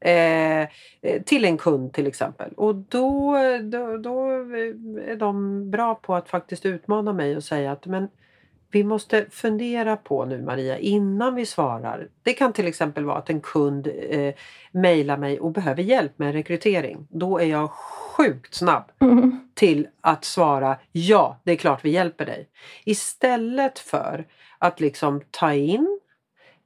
Eh, 0.00 0.68
till 1.24 1.44
en 1.44 1.58
kund 1.58 1.92
till 1.92 2.06
exempel. 2.06 2.52
Och 2.56 2.74
då, 2.74 3.36
då, 3.62 3.96
då, 3.98 4.30
är 5.00 5.16
de 5.16 5.70
bra 5.70 5.94
på 5.94 6.14
att 6.14 6.28
faktiskt 6.28 6.66
utmana 6.66 7.12
mig 7.12 7.36
och 7.36 7.44
säga 7.44 7.72
att 7.72 7.86
men 7.86 8.08
vi 8.70 8.84
måste 8.84 9.26
fundera 9.30 9.96
på 9.96 10.24
nu 10.24 10.42
Maria 10.42 10.78
innan 10.78 11.34
vi 11.34 11.46
svarar. 11.46 12.08
Det 12.22 12.32
kan 12.32 12.52
till 12.52 12.66
exempel 12.66 13.04
vara 13.04 13.18
att 13.18 13.30
en 13.30 13.40
kund 13.40 13.88
eh, 14.10 14.34
mejlar 14.72 15.16
mig 15.16 15.40
och 15.40 15.52
behöver 15.52 15.82
hjälp 15.82 16.18
med 16.18 16.32
rekrytering. 16.32 17.06
Då 17.10 17.38
är 17.38 17.46
jag 17.46 17.70
sjukt 17.70 18.54
snabb 18.54 18.84
mm. 19.00 19.48
till 19.54 19.88
att 20.00 20.24
svara 20.24 20.76
ja, 20.92 21.40
det 21.44 21.52
är 21.52 21.56
klart 21.56 21.84
vi 21.84 21.90
hjälper 21.90 22.26
dig. 22.26 22.48
Istället 22.84 23.78
för 23.78 24.26
att 24.58 24.80
liksom 24.80 25.20
ta 25.30 25.52
in 25.52 26.00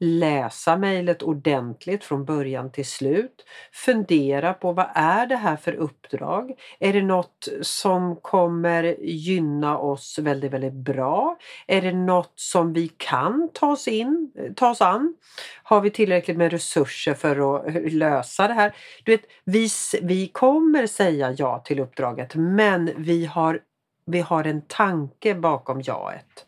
läsa 0.04 0.76
mejlet 0.76 1.22
ordentligt 1.22 2.04
från 2.04 2.24
början 2.24 2.72
till 2.72 2.86
slut. 2.86 3.44
Fundera 3.72 4.54
på 4.54 4.72
vad 4.72 4.90
är 4.94 5.26
det 5.26 5.36
här 5.36 5.56
för 5.56 5.72
uppdrag? 5.72 6.52
Är 6.78 6.92
det 6.92 7.02
något 7.02 7.48
som 7.60 8.16
kommer 8.16 8.96
gynna 9.02 9.78
oss 9.78 10.18
väldigt, 10.18 10.52
väldigt 10.52 10.72
bra? 10.72 11.38
Är 11.66 11.82
det 11.82 11.92
något 11.92 12.32
som 12.34 12.72
vi 12.72 12.88
kan 12.88 13.48
ta 13.54 13.72
oss, 13.72 13.88
in, 13.88 14.32
ta 14.56 14.70
oss 14.70 14.80
an? 14.80 15.14
Har 15.62 15.80
vi 15.80 15.90
tillräckligt 15.90 16.36
med 16.36 16.52
resurser 16.52 17.14
för 17.14 17.56
att 17.56 17.92
lösa 17.92 18.48
det 18.48 18.54
här? 18.54 18.76
Du 19.04 19.12
vet, 19.12 19.24
vi, 19.44 19.68
vi 20.02 20.28
kommer 20.28 20.86
säga 20.86 21.32
ja 21.32 21.58
till 21.58 21.80
uppdraget 21.80 22.34
men 22.34 22.90
vi 22.96 23.26
har, 23.26 23.60
vi 24.06 24.20
har 24.20 24.44
en 24.44 24.62
tanke 24.62 25.34
bakom 25.34 25.80
jaet. 25.80 26.46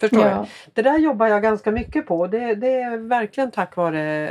Förstår 0.00 0.26
ja. 0.26 0.46
Det 0.74 0.82
där 0.82 0.98
jobbar 0.98 1.26
jag 1.26 1.42
ganska 1.42 1.70
mycket 1.70 2.06
på. 2.06 2.26
Det, 2.26 2.54
det, 2.54 2.80
är 2.80 2.96
verkligen 2.96 3.50
tack 3.50 3.76
vare 3.76 4.28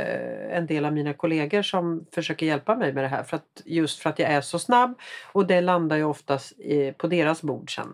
en 0.50 0.66
del 0.66 0.84
av 0.84 0.92
mina 0.92 1.12
kollegor 1.12 1.62
som 1.62 2.06
försöker 2.14 2.46
hjälpa 2.46 2.76
mig 2.76 2.92
med 2.92 3.04
det 3.04 3.08
här. 3.08 3.22
För 3.22 3.36
att, 3.36 3.62
just 3.64 4.02
för 4.02 4.10
att 4.10 4.18
jag 4.18 4.30
är 4.30 4.40
så 4.40 4.58
snabb 4.58 4.98
och 5.32 5.46
det 5.46 5.60
landar 5.60 5.96
ju 5.96 6.04
oftast 6.04 6.60
i, 6.60 6.92
på 6.92 7.06
deras 7.06 7.42
bord 7.42 7.74
sen. 7.74 7.92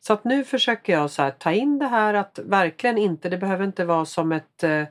Så 0.00 0.12
att 0.12 0.24
nu 0.24 0.44
försöker 0.44 0.92
jag 0.92 1.10
så 1.10 1.22
här, 1.22 1.30
ta 1.30 1.52
in 1.52 1.78
det 1.78 1.86
här 1.86 2.14
att 2.14 2.38
verkligen 2.44 2.98
inte, 2.98 3.28
det 3.28 3.38
behöver 3.38 3.64
inte 3.64 3.84
vara 3.84 4.04
som 4.04 4.32
ett 4.32 4.62
eh, 4.62 4.82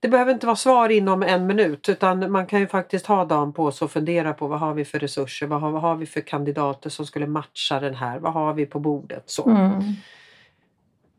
det 0.00 0.08
behöver 0.08 0.32
inte 0.32 0.46
vara 0.46 0.56
svar 0.56 0.88
inom 0.88 1.22
en 1.22 1.46
minut 1.46 1.88
utan 1.88 2.32
man 2.32 2.46
kan 2.46 2.60
ju 2.60 2.66
faktiskt 2.66 3.06
ha 3.06 3.24
dagen 3.24 3.52
på 3.52 3.72
sig 3.72 3.84
och 3.84 3.90
fundera 3.90 4.32
på 4.32 4.46
vad 4.46 4.60
har 4.60 4.74
vi 4.74 4.84
för 4.84 4.98
resurser, 4.98 5.46
vad 5.46 5.60
har, 5.60 5.70
vad 5.70 5.82
har 5.82 5.94
vi 5.94 6.06
för 6.06 6.20
kandidater 6.20 6.90
som 6.90 7.06
skulle 7.06 7.26
matcha 7.26 7.80
den 7.80 7.94
här, 7.94 8.18
vad 8.18 8.32
har 8.32 8.54
vi 8.54 8.66
på 8.66 8.78
bordet. 8.78 9.22
Så. 9.26 9.48
Mm. 9.48 9.82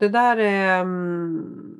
Det 0.02 0.08
där 0.08 0.36
är... 0.36 0.80
Mm, 0.80 1.78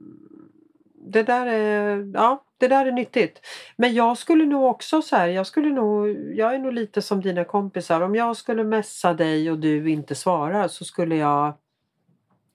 det 0.95 1.23
där 1.23 1.47
är, 1.47 2.11
ja, 2.15 2.45
det 2.59 2.69
där 2.69 2.87
är 2.87 2.93
nyttigt. 2.93 3.41
Men 3.77 3.95
jag 3.95 4.19
skulle 4.19 4.45
nog 4.45 4.65
också 4.65 5.03
så 5.03 5.17
här, 5.17 5.29
jag 5.29 5.47
skulle 5.47 5.69
nog, 5.69 6.09
jag 6.35 6.55
är 6.55 6.59
nog 6.59 6.73
lite 6.73 7.03
som 7.03 7.21
dina 7.21 7.45
kompisar. 7.45 8.01
Om 8.01 8.15
jag 8.15 8.37
skulle 8.37 8.65
messa 8.65 9.15
dig 9.15 9.51
och 9.51 9.59
du 9.59 9.91
inte 9.91 10.15
svarar 10.15 10.69
så 10.69 10.85
skulle 10.85 11.17
jag 11.17 11.55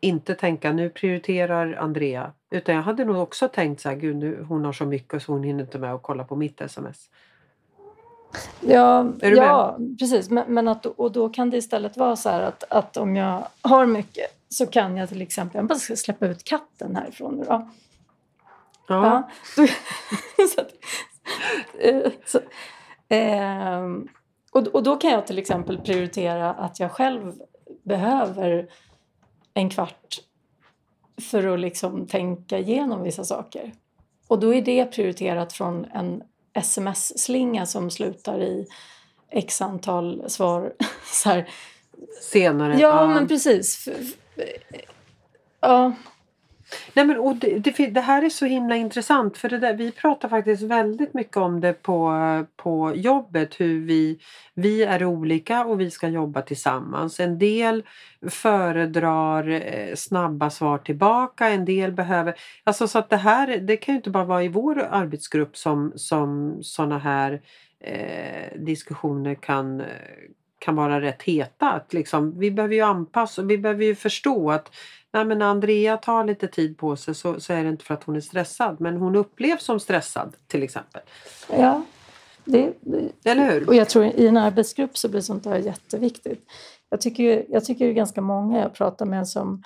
inte 0.01 0.36
tänka 0.36 0.71
nu 0.71 0.89
prioriterar 0.89 1.73
Andrea. 1.73 2.34
Utan 2.51 2.75
jag 2.75 2.82
hade 2.82 3.06
nog 3.06 3.17
också 3.17 3.47
tänkt 3.47 3.82
så 3.82 3.89
här, 3.89 3.95
gud 3.95 4.15
nu, 4.15 4.45
hon 4.49 4.65
har 4.65 4.73
så 4.73 4.86
mycket 4.86 5.23
så 5.23 5.32
hon 5.32 5.43
hinner 5.43 5.63
inte 5.63 5.80
med 5.80 5.93
att 5.93 6.03
kolla 6.03 6.23
på 6.23 6.36
mitt 6.36 6.62
sms. 6.62 7.10
Ja, 8.62 9.06
ja 9.22 9.78
precis. 10.00 10.30
Men, 10.30 10.54
men, 10.54 10.68
att, 10.68 10.86
och 10.86 11.12
då 11.12 11.30
kan 11.30 11.50
det 11.50 11.58
istället 11.58 11.98
vara 11.98 12.16
så 12.16 12.30
här 12.30 12.42
att, 12.42 12.63
att 12.70 12.98
om 12.98 13.16
jag 13.16 13.48
har 13.62 13.86
mycket 13.86 14.26
så 14.50 14.66
kan 14.66 14.98
jag 14.98 15.10
till 15.10 15.22
exempel, 15.22 15.60
jag 15.60 15.68
bara 15.68 15.80
ska 15.80 15.96
släppa 15.96 16.28
ut 16.28 16.44
katten 16.44 16.96
härifrån 16.96 17.36
nu 17.36 17.44
då. 17.44 17.70
Ja. 18.88 19.30
ja 19.58 19.66
så, 20.56 20.62
eh, 21.80 22.12
så, 22.26 22.40
eh, 23.16 23.82
och, 24.52 24.68
och 24.68 24.84
då 24.84 24.96
kan 24.96 25.12
jag 25.12 25.28
till 25.28 25.38
exempel 25.38 25.78
prioritera 25.78 26.54
att 26.54 26.80
jag 26.80 26.92
själv 26.92 27.34
behöver 27.84 28.68
en 29.54 29.70
kvart 29.70 30.20
för 31.22 31.48
att 31.54 31.60
liksom 31.60 32.08
tänka 32.08 32.60
igenom 32.60 33.04
vissa 33.04 33.24
saker. 33.24 33.72
Och 34.28 34.40
då 34.40 34.54
är 34.54 34.62
det 34.62 34.86
prioriterat 34.86 35.54
från 35.54 35.86
en 35.86 36.24
sms-slinga 36.58 37.65
som 37.65 37.91
slutar 37.91 38.41
i 38.41 38.67
x 39.32 39.62
antal 39.62 40.30
svar. 40.30 40.74
så 41.13 41.30
här. 41.30 41.50
Senare? 42.22 42.74
Ja, 42.74 43.02
ja, 43.02 43.08
men 43.08 43.28
precis. 43.28 43.88
Ja. 45.62 45.93
Nej, 46.93 47.06
men, 47.06 47.17
och 47.17 47.36
det, 47.36 47.60
det, 47.60 47.88
det, 47.88 48.01
här 48.01 48.23
är 48.23 48.30
så 48.30 48.45
himla 48.45 48.75
intressant 48.75 49.38
för 49.38 49.49
det 49.49 49.60
där, 49.60 49.73
vi 49.73 49.91
pratar 49.91 50.30
faktiskt 50.30 50.63
väldigt 50.63 51.13
mycket 51.13 51.38
om 51.38 51.62
det 51.62 51.73
på, 51.73 52.13
på 52.56 52.95
jobbet 52.95 53.60
hur 53.60 53.86
vi, 53.86 54.19
vi 54.53 54.84
är 54.84 55.06
olika 55.06 55.65
och 55.65 55.82
vi 55.82 55.91
ska 55.91 56.08
jobba 56.08 56.41
tillsammans. 56.41 57.19
En 57.19 57.39
del 57.39 57.84
föredrar 58.30 59.49
eh, 59.49 59.95
snabba 59.95 60.49
svar 60.49 60.77
tillbaka, 60.77 61.49
en 61.49 61.65
del 61.65 61.91
behöver... 61.91 62.36
Alltså 62.63 62.88
så 62.88 62.99
att 62.99 63.10
det 63.10 63.17
här 63.17 63.58
det 63.58 63.77
kan 63.77 63.93
ju 63.95 63.97
inte 63.97 64.10
bara 64.10 64.25
vara 64.25 64.43
i 64.43 64.47
vår 64.47 64.88
arbetsgrupp 64.91 65.58
som, 65.58 65.93
som 65.95 66.58
sådana 66.62 66.97
här 66.97 67.41
eh, 67.80 68.60
diskussioner 68.60 69.36
kan 69.36 69.84
kan 70.60 70.75
vara 70.75 71.01
rätt 71.01 71.23
heta. 71.23 71.71
Att 71.71 71.93
liksom, 71.93 72.39
vi 72.39 72.51
behöver 72.51 72.75
ju 72.75 72.82
anpassa 72.82 73.41
vi 73.41 73.58
behöver 73.58 73.86
ju 73.86 73.95
förstå 73.95 74.51
att 74.51 74.71
nej 75.17 75.25
men 75.25 75.41
Andrea 75.41 75.97
tar 75.97 76.23
lite 76.23 76.47
tid 76.47 76.77
på 76.77 76.95
sig 76.95 77.15
så, 77.15 77.39
så 77.39 77.53
är 77.53 77.63
det 77.63 77.69
inte 77.69 77.86
för 77.86 77.93
att 77.93 78.03
hon 78.03 78.15
är 78.15 78.21
stressad 78.21 78.82
men 78.82 78.97
hon 78.97 79.15
upplevs 79.15 79.63
som 79.63 79.80
stressad 79.80 80.36
till 80.47 80.63
exempel. 80.63 81.01
Ja, 81.51 81.82
det, 82.45 82.73
det, 82.82 83.30
Eller 83.30 83.51
hur? 83.51 83.67
Och 83.67 83.75
jag 83.75 83.89
tror 83.89 84.06
i 84.06 84.27
en 84.27 84.38
arbetsgrupp 84.38 84.97
så 84.97 85.10
blir 85.10 85.21
sånt 85.21 85.43
där 85.43 85.58
jätteviktigt. 85.58 86.43
Jag 86.89 87.01
tycker, 87.01 87.45
jag 87.49 87.65
tycker 87.65 87.86
det 87.86 87.91
är 87.91 87.93
ganska 87.93 88.21
många 88.21 88.60
jag 88.60 88.73
pratar 88.73 89.06
med 89.06 89.27
som 89.27 89.63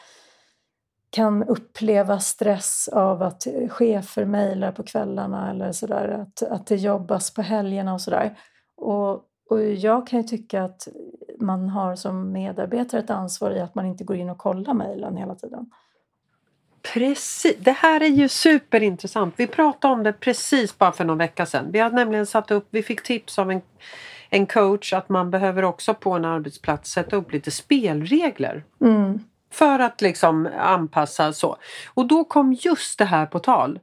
kan 1.10 1.44
uppleva 1.44 2.20
stress 2.20 2.88
av 2.88 3.24
att 3.24 3.48
chefer 3.70 4.26
mejlar 4.26 4.72
på 4.72 4.84
kvällarna 4.84 5.52
eller 5.52 5.72
sådär. 5.72 6.08
Att, 6.08 6.52
att 6.52 6.68
det 6.68 6.76
jobbas 6.76 7.34
på 7.34 7.42
helgerna 7.42 7.94
och 7.94 8.02
sådär. 8.02 8.38
Och 8.78 9.24
och 9.52 9.64
jag 9.64 10.08
kan 10.08 10.22
ju 10.22 10.28
tycka 10.28 10.64
att 10.64 10.88
man 11.40 11.70
har 11.70 11.96
som 11.96 12.32
medarbetare 12.32 13.02
ett 13.02 13.10
ansvar 13.10 13.52
i 13.52 13.60
att 13.60 13.76
man 13.76 13.86
inte 13.86 14.04
går 14.04 14.18
in 14.18 14.30
och 14.30 14.38
kollar 14.38 14.74
mejlen 14.74 15.18
hela 15.18 15.36
tiden. 15.36 15.70
Precis, 16.94 17.56
det 17.60 17.72
här 17.72 18.02
är 18.02 18.08
ju 18.08 18.30
superintressant. 18.30 19.34
Vi 19.38 19.48
pratade 19.48 19.94
om 19.94 20.04
det 20.04 20.14
precis 20.14 20.78
bara 20.78 20.92
för 20.92 21.06
någon 21.06 21.18
vecka 21.18 21.46
sedan. 21.46 21.72
Vi 21.72 21.80
hade 21.80 21.96
nämligen 21.96 22.26
satt 22.26 22.52
upp, 22.52 22.68
vi 22.70 22.84
fick 22.84 23.04
tips 23.04 23.40
av 23.40 23.52
en, 23.52 23.62
en 24.30 24.46
coach 24.46 24.94
att 24.94 25.10
man 25.10 25.32
behöver 25.32 25.64
också 25.64 25.94
på 25.94 26.12
en 26.12 26.26
arbetsplats 26.26 26.92
sätta 26.92 27.16
upp 27.16 27.32
lite 27.32 27.52
spelregler. 27.52 28.64
Mm. 28.82 29.20
För 29.52 29.80
att 29.80 30.02
liksom 30.02 30.50
anpassa 30.60 31.34
så. 31.34 31.58
Och 31.94 32.08
då 32.08 32.24
kom 32.24 32.54
just 32.54 33.00
det 33.00 33.06
här 33.06 33.26
på 33.26 33.40
tal. 33.40 33.80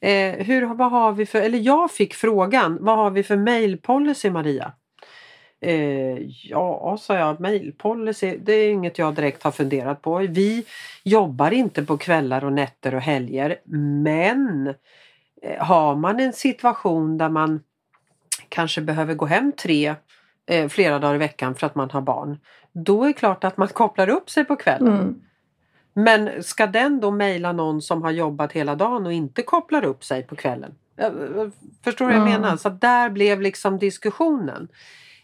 Eh, 0.00 0.32
hur, 0.32 0.74
vad 0.74 0.90
har 0.90 1.12
vi 1.12 1.26
för, 1.26 1.38
eller 1.38 1.58
jag 1.58 1.90
fick 1.90 2.14
frågan, 2.14 2.78
vad 2.80 2.96
har 2.96 3.10
vi 3.10 3.22
för 3.22 3.36
mailpolicy 3.36 4.30
Maria? 4.30 4.72
Eh, 5.66 6.18
ja, 6.42 6.96
sa 7.00 7.18
jag, 7.18 7.40
mailpolicy, 7.40 8.36
det 8.36 8.52
är 8.52 8.70
inget 8.70 8.98
jag 8.98 9.14
direkt 9.14 9.42
har 9.42 9.50
funderat 9.50 10.02
på. 10.02 10.18
Vi 10.18 10.64
jobbar 11.04 11.50
inte 11.50 11.82
på 11.82 11.96
kvällar 11.96 12.44
och 12.44 12.52
nätter 12.52 12.94
och 12.94 13.00
helger 13.00 13.56
men 14.04 14.74
eh, 15.42 15.64
har 15.64 15.96
man 15.96 16.20
en 16.20 16.32
situation 16.32 17.18
där 17.18 17.28
man 17.28 17.60
kanske 18.48 18.80
behöver 18.80 19.14
gå 19.14 19.26
hem 19.26 19.52
tre 19.52 19.94
eh, 20.46 20.68
flera 20.68 20.98
dagar 20.98 21.14
i 21.14 21.18
veckan 21.18 21.54
för 21.54 21.66
att 21.66 21.74
man 21.74 21.90
har 21.90 22.00
barn. 22.00 22.38
Då 22.72 23.02
är 23.02 23.06
det 23.06 23.12
klart 23.12 23.44
att 23.44 23.56
man 23.56 23.68
kopplar 23.68 24.08
upp 24.08 24.30
sig 24.30 24.44
på 24.44 24.56
kvällen. 24.56 24.96
Mm. 24.96 25.22
Men 25.92 26.42
ska 26.42 26.66
den 26.66 27.00
då 27.00 27.10
mejla 27.10 27.52
någon 27.52 27.82
som 27.82 28.02
har 28.02 28.10
jobbat 28.10 28.52
hela 28.52 28.74
dagen 28.74 29.06
och 29.06 29.12
inte 29.12 29.42
kopplar 29.42 29.84
upp 29.84 30.04
sig 30.04 30.22
på 30.22 30.36
kvällen? 30.36 30.74
Förstår 31.84 32.06
du 32.06 32.12
vad 32.12 32.20
jag 32.20 32.40
menar? 32.40 32.56
Så 32.56 32.68
där 32.68 33.10
blev 33.10 33.40
liksom 33.40 33.78
diskussionen. 33.78 34.68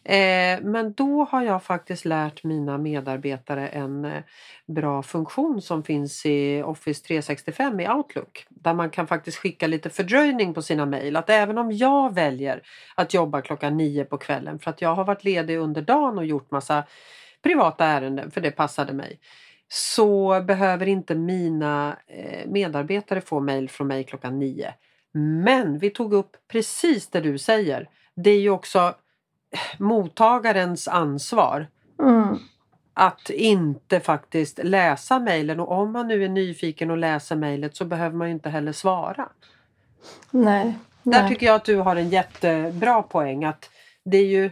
Eh, 0.04 0.60
men 0.62 0.92
då 0.92 1.24
har 1.24 1.42
jag 1.42 1.62
faktiskt 1.62 2.04
lärt 2.04 2.44
mina 2.44 2.78
medarbetare 2.78 3.68
en 3.68 4.04
eh, 4.04 4.22
bra 4.66 5.02
funktion 5.02 5.62
som 5.62 5.82
finns 5.84 6.26
i 6.26 6.62
Office 6.62 7.06
365 7.06 7.80
i 7.80 7.88
Outlook. 7.88 8.46
Där 8.48 8.74
man 8.74 8.90
kan 8.90 9.06
faktiskt 9.06 9.38
skicka 9.38 9.66
lite 9.66 9.90
fördröjning 9.90 10.54
på 10.54 10.62
sina 10.62 10.86
mejl. 10.86 11.16
Att 11.16 11.30
även 11.30 11.58
om 11.58 11.72
jag 11.72 12.14
väljer 12.14 12.62
att 12.94 13.14
jobba 13.14 13.40
klockan 13.40 13.76
nio 13.76 14.04
på 14.04 14.18
kvällen 14.18 14.58
för 14.58 14.70
att 14.70 14.82
jag 14.82 14.94
har 14.94 15.04
varit 15.04 15.24
ledig 15.24 15.58
under 15.58 15.82
dagen 15.82 16.18
och 16.18 16.26
gjort 16.26 16.50
massa 16.50 16.84
privata 17.42 17.84
ärenden 17.84 18.30
för 18.30 18.40
det 18.40 18.50
passade 18.50 18.92
mig 18.92 19.18
så 19.68 20.40
behöver 20.40 20.88
inte 20.88 21.14
mina 21.14 21.96
eh, 22.06 22.50
medarbetare 22.50 23.20
få 23.20 23.40
mejl 23.40 23.68
från 23.68 23.86
mig 23.86 24.04
klockan 24.04 24.38
nio. 24.38 24.74
Men 25.44 25.78
vi 25.78 25.90
tog 25.90 26.12
upp 26.12 26.36
precis 26.48 27.10
det 27.10 27.20
du 27.20 27.38
säger. 27.38 27.88
Det 28.14 28.30
är 28.30 28.40
ju 28.40 28.50
också 28.50 28.94
mottagarens 29.78 30.88
ansvar. 30.88 31.66
Mm. 32.00 32.38
Att 32.94 33.30
inte 33.30 34.00
faktiskt 34.00 34.60
läsa 34.62 35.18
mejlen 35.18 35.60
och 35.60 35.72
om 35.72 35.92
man 35.92 36.08
nu 36.08 36.24
är 36.24 36.28
nyfiken 36.28 36.90
och 36.90 36.96
läser 36.96 37.36
mejlet 37.36 37.76
så 37.76 37.84
behöver 37.84 38.16
man 38.16 38.28
ju 38.28 38.34
inte 38.34 38.48
heller 38.48 38.72
svara. 38.72 39.28
Nej, 40.30 40.78
Där 41.02 41.28
tycker 41.28 41.46
jag 41.46 41.54
att 41.54 41.64
du 41.64 41.76
har 41.76 41.96
en 41.96 42.08
jättebra 42.08 43.02
poäng 43.02 43.44
att 43.44 43.70
det 44.04 44.16
är 44.16 44.26
ju 44.26 44.50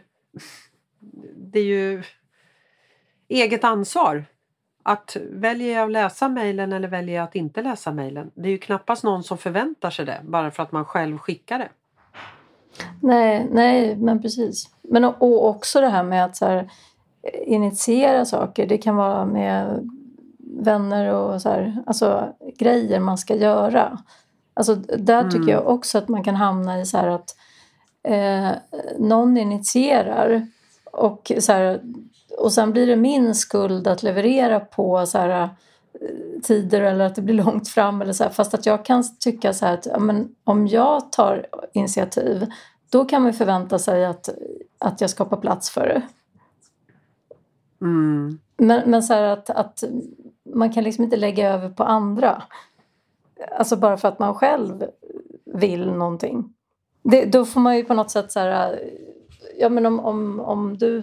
det 1.37 1.61
är 1.61 1.65
ju 1.65 2.03
eget 3.29 3.65
ansvar. 3.65 4.25
Att 4.83 5.17
väljer 5.31 5.75
jag 5.75 5.85
att 5.85 5.93
läsa 5.93 6.29
mejlen 6.29 6.73
eller 6.73 6.89
väljer 6.89 7.17
jag 7.17 7.25
att 7.25 7.35
inte 7.35 7.63
läsa 7.63 7.93
mejlen. 7.93 8.31
Det 8.35 8.49
är 8.49 8.53
ju 8.53 8.59
knappast 8.59 9.05
någon 9.05 9.25
som 9.25 9.39
förväntar 9.39 9.91
sig 9.91 10.07
det 10.07 10.21
bara 10.25 10.51
för 10.51 10.63
att 10.63 10.73
man 10.73 10.85
själv 10.85 11.19
skickar 11.19 11.59
det. 11.59 11.69
Nej, 13.01 13.49
nej 13.51 13.97
men 13.97 14.23
precis. 14.23 14.69
Men 14.83 15.05
och 15.05 15.49
också 15.49 15.81
det 15.81 15.89
här 15.89 16.03
med 16.03 16.25
att 16.25 16.37
så 16.37 16.47
här, 16.47 16.71
initiera 17.47 18.25
saker. 18.25 18.67
Det 18.67 18.79
kan 18.79 18.97
vara 18.97 19.25
med 19.25 19.89
vänner 20.39 21.15
och 21.15 21.43
så 21.43 21.49
här, 21.49 21.83
alltså, 21.87 22.35
grejer 22.59 23.01
man 23.01 23.19
ska 23.19 23.37
göra. 23.37 23.99
Alltså, 24.55 24.75
där 24.75 25.25
tycker 25.25 25.37
mm. 25.37 25.49
jag 25.49 25.69
också 25.69 25.99
att 25.99 26.09
man 26.09 26.25
kan 26.25 26.37
hamna 26.37 26.81
i 26.81 26.87
så 26.87 26.99
här 26.99 27.09
att 27.09 27.37
eh, 28.03 28.51
någon 28.99 29.37
initierar 29.37 30.47
och, 30.93 31.33
så 31.39 31.53
här, 31.53 31.81
och 32.39 32.53
sen 32.53 32.73
blir 32.73 32.87
det 32.87 32.97
min 32.97 33.35
skuld 33.35 33.89
att 33.89 34.03
leverera 34.03 34.61
på 34.61 35.07
så 35.07 35.19
här, 35.19 35.49
tider 36.43 36.81
eller 36.81 37.05
att 37.05 37.15
det 37.15 37.23
blir 37.23 37.35
långt 37.35 37.69
fram. 37.69 38.03
Eller 38.03 38.13
så 38.13 38.25
här, 38.25 38.31
fast 38.31 38.55
att 38.55 38.67
jag 38.67 38.85
kan 38.85 39.05
tycka 39.19 39.53
så 39.53 39.67
här 39.67 39.75
att 39.75 39.87
ja, 39.87 39.99
men 39.99 40.29
om 40.45 40.67
jag 40.67 41.13
tar 41.13 41.47
initiativ 41.73 42.47
då 42.91 43.05
kan 43.05 43.23
man 43.23 43.33
förvänta 43.33 43.79
sig 43.79 44.05
att, 44.05 44.29
att 44.79 45.01
jag 45.01 45.11
skapar 45.11 45.37
plats 45.37 45.71
för 45.71 45.87
det. 45.87 46.03
Mm. 47.81 48.39
Men, 48.57 48.91
men 48.91 49.03
så 49.03 49.15
att, 49.15 49.51
att 49.51 49.85
man 50.55 50.73
kan 50.73 50.85
liksom 50.85 51.05
inte 51.05 51.17
lägga 51.17 51.51
över 51.51 51.71
på 51.71 51.85
andra. 51.85 52.43
Alltså 53.59 53.77
bara 53.77 53.97
för 53.97 54.09
att 54.09 54.19
man 54.19 54.35
själv 54.35 54.85
vill 55.45 55.87
någonting. 55.87 56.55
Det, 57.03 57.25
då 57.25 57.45
får 57.45 57.61
man 57.61 57.77
ju 57.77 57.85
på 57.85 57.95
något 57.95 58.11
sätt 58.11 58.33
så 58.33 58.41
här, 58.41 58.91
ja 59.59 59.69
men 59.69 59.87
om, 59.87 60.01
om, 60.01 60.41
om 60.41 60.79
du 60.79 61.03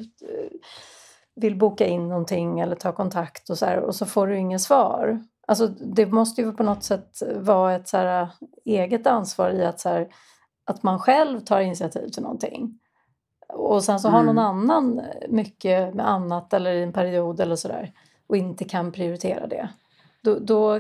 vill 1.38 1.56
boka 1.56 1.88
in 1.88 2.08
någonting 2.08 2.60
eller 2.60 2.76
ta 2.76 2.92
kontakt 2.92 3.50
och 3.50 3.58
så 3.58 3.66
här, 3.66 3.80
och 3.80 3.96
så 3.96 4.06
får 4.06 4.28
du 4.28 4.38
inget 4.38 4.62
svar. 4.62 5.24
Alltså 5.48 5.68
det 5.68 6.06
måste 6.06 6.42
ju 6.42 6.52
på 6.52 6.64
något 6.64 6.84
sätt 6.84 7.24
vara 7.36 7.76
ett 7.76 7.88
så 7.88 7.98
här, 7.98 8.28
eget 8.66 9.08
ansvar 9.08 9.50
i 9.50 9.66
att 9.66 9.80
så 9.80 9.90
här, 9.90 10.08
att 10.66 10.84
man 10.84 11.00
själv 11.00 11.40
tar 11.40 11.60
initiativ 11.60 12.10
till 12.10 12.24
någonting. 12.24 12.80
Och 13.48 13.84
sen 13.84 14.00
så 14.00 14.10
har 14.10 14.24
någon 14.24 14.38
mm. 14.38 14.46
annan 14.46 15.02
mycket 15.30 15.96
med 15.96 16.10
annat 16.10 16.54
eller 16.54 16.74
i 16.74 16.84
en 16.84 16.94
period 16.94 17.40
eller 17.40 17.56
sådär 17.56 17.94
och 18.28 18.38
inte 18.38 18.66
kan 18.66 18.92
prioritera 18.92 19.48
det. 19.48 19.70
Då, 20.24 20.40
då, 20.40 20.80